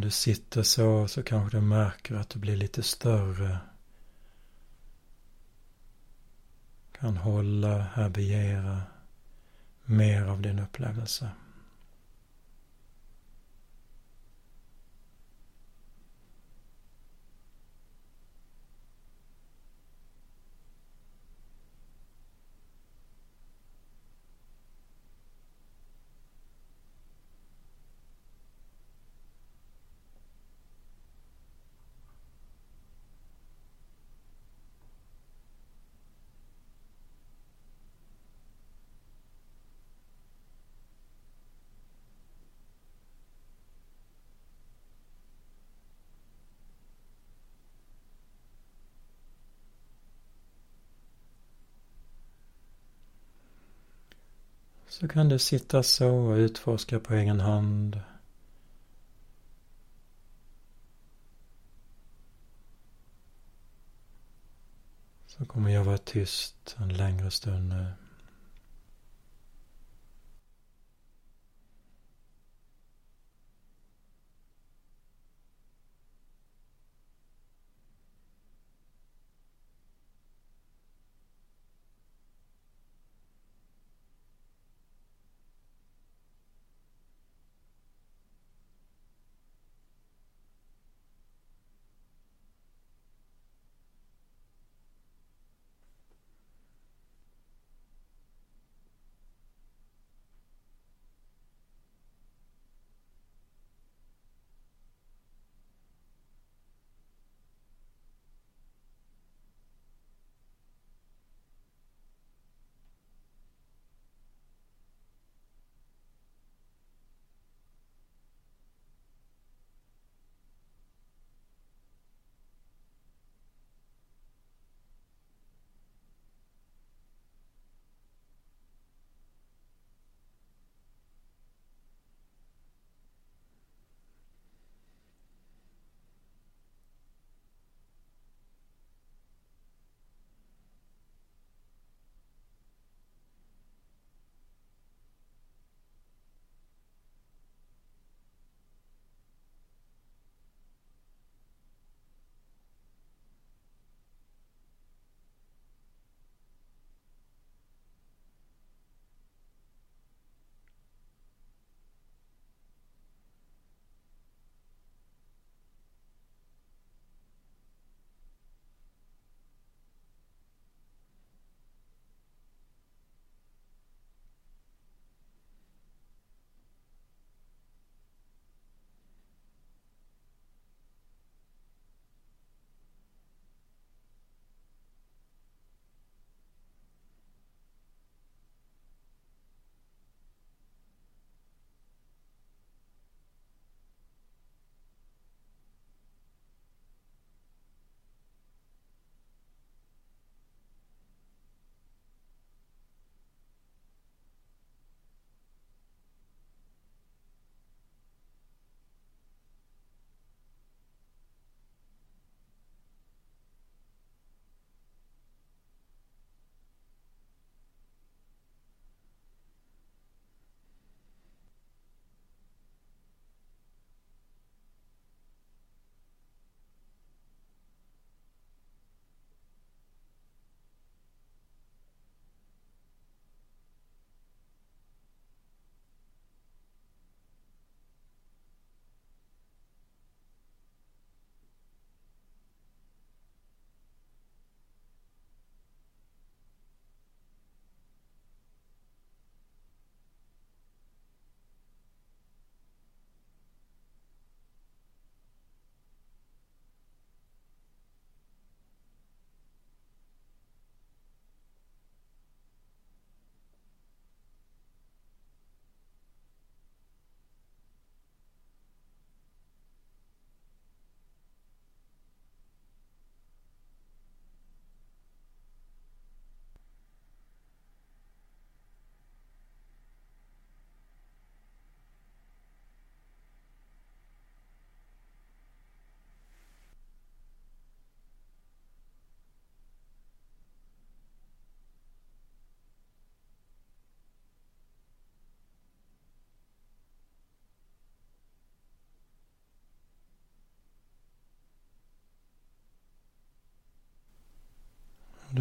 Du 0.08 0.12
sitter 0.12 0.64
så 0.64 1.08
så 1.08 1.24
kanske 1.24 1.58
du 1.58 1.62
märker 1.62 2.16
att 2.16 2.30
du 2.30 2.40
blir 2.40 2.56
lite 2.56 2.84
större. 2.84 3.58
Kan 7.00 7.18
hålla, 7.18 7.78
härbärgera 7.78 8.82
mer 9.86 10.26
av 10.26 10.42
din 10.42 10.60
upplevelse. 10.60 11.30
Så 55.00 55.08
kan 55.08 55.30
du 55.30 55.40
sitta 55.40 55.84
så 55.84 56.10
och 56.10 56.36
utforska 56.36 57.00
på 57.00 57.14
egen 57.14 57.40
hand. 57.40 58.00
Så 65.26 65.46
kommer 65.46 65.70
jag 65.70 65.84
vara 65.84 65.98
tyst 65.98 66.76
en 66.80 66.94
längre 66.94 67.32
stund 67.32 67.70
nu. 67.70 67.94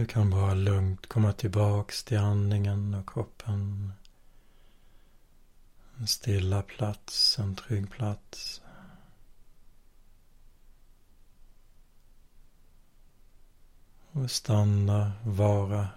Du 0.07 0.13
kan 0.13 0.31
bara 0.31 0.55
lugnt 0.55 1.07
komma 1.07 1.33
tillbaks 1.33 2.05
till 2.05 2.19
andningen 2.19 2.95
och 2.95 3.09
kroppen. 3.09 3.93
En 5.99 6.07
stilla 6.07 6.63
plats, 6.63 7.39
en 7.39 7.57
trygg 7.57 7.91
plats. 7.91 8.63
Och 14.13 14.31
stanna, 14.31 15.13
vara 15.25 15.89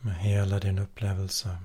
med 0.00 0.16
hela 0.16 0.58
din 0.58 0.78
upplevelse. 0.78 1.58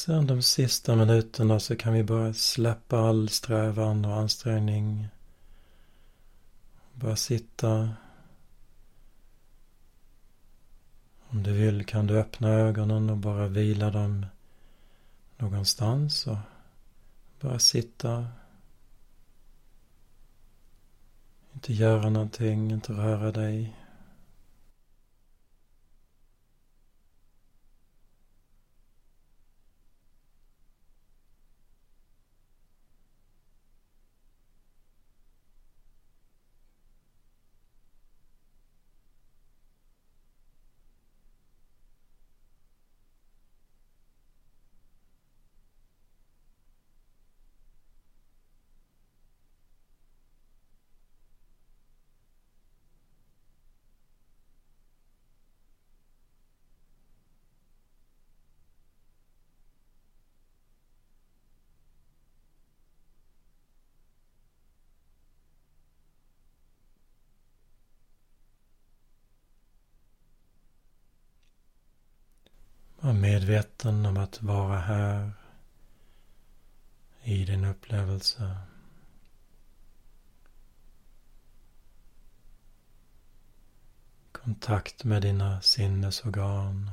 Sen 0.00 0.26
de 0.26 0.42
sista 0.42 0.96
minuterna 0.96 1.60
så 1.60 1.76
kan 1.76 1.92
vi 1.92 2.02
bara 2.02 2.32
släppa 2.32 2.98
all 2.98 3.28
strävan 3.28 4.04
och 4.04 4.16
ansträngning. 4.16 5.08
Bara 6.94 7.16
sitta. 7.16 7.90
Om 11.28 11.42
du 11.42 11.52
vill 11.52 11.86
kan 11.86 12.06
du 12.06 12.18
öppna 12.18 12.48
ögonen 12.48 13.10
och 13.10 13.16
bara 13.16 13.46
vila 13.48 13.90
dem 13.90 14.26
någonstans 15.36 16.26
och 16.26 16.38
bara 17.40 17.58
sitta. 17.58 18.26
Inte 21.52 21.72
göra 21.72 22.10
någonting, 22.10 22.70
inte 22.70 22.92
röra 22.92 23.32
dig. 23.32 23.76
Var 73.02 73.12
medveten 73.12 74.06
om 74.06 74.09
att 74.20 74.42
vara 74.42 74.78
här 74.78 75.32
i 77.22 77.44
din 77.44 77.64
upplevelse. 77.64 78.56
Kontakt 84.32 85.04
med 85.04 85.22
dina 85.22 85.60
sinnesorgan. 85.60 86.90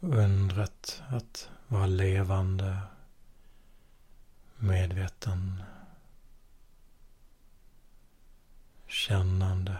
Undret 0.00 1.02
att 1.08 1.50
vara 1.68 1.86
levande, 1.86 2.78
medveten, 4.56 5.62
kännande. 8.86 9.78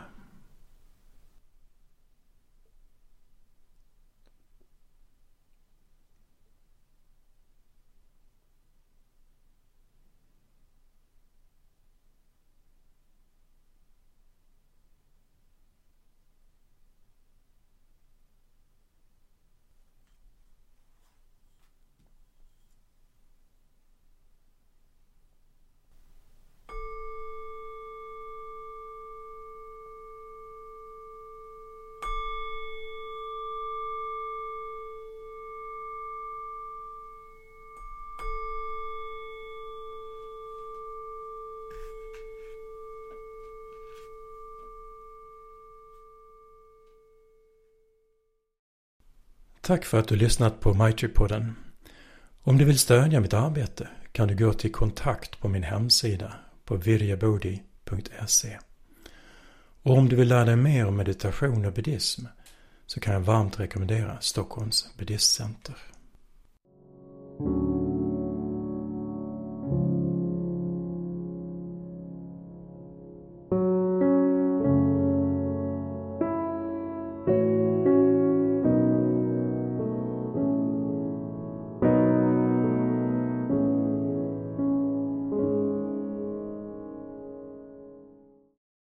Tack 49.67 49.85
för 49.85 49.99
att 49.99 50.09
du 50.09 50.17
lyssnat 50.17 50.61
på 50.61 50.75
MyTrip-podden. 50.75 51.53
Om 52.43 52.59
du 52.59 52.65
vill 52.65 52.79
stödja 52.79 53.21
mitt 53.21 53.35
arbete 53.35 53.89
kan 54.13 54.29
du 54.29 54.37
gå 54.37 54.53
till 54.53 54.73
kontakt 54.73 55.41
på 55.41 55.49
min 55.49 55.63
hemsida 55.63 56.35
på 56.65 56.77
virjabodi.se. 56.77 58.59
Och 59.83 59.99
om 59.99 60.09
du 60.09 60.17
vill 60.17 60.29
lära 60.29 60.45
dig 60.45 60.57
mer 60.57 60.87
om 60.87 60.97
meditation 60.97 61.65
och 61.65 61.73
buddhism 61.73 62.27
så 62.87 63.01
kan 63.01 63.15
jag 63.15 63.21
varmt 63.21 63.61
rekommendera 63.61 64.21
Stockholms 64.21 64.97
buddhistcenter. 64.99 65.77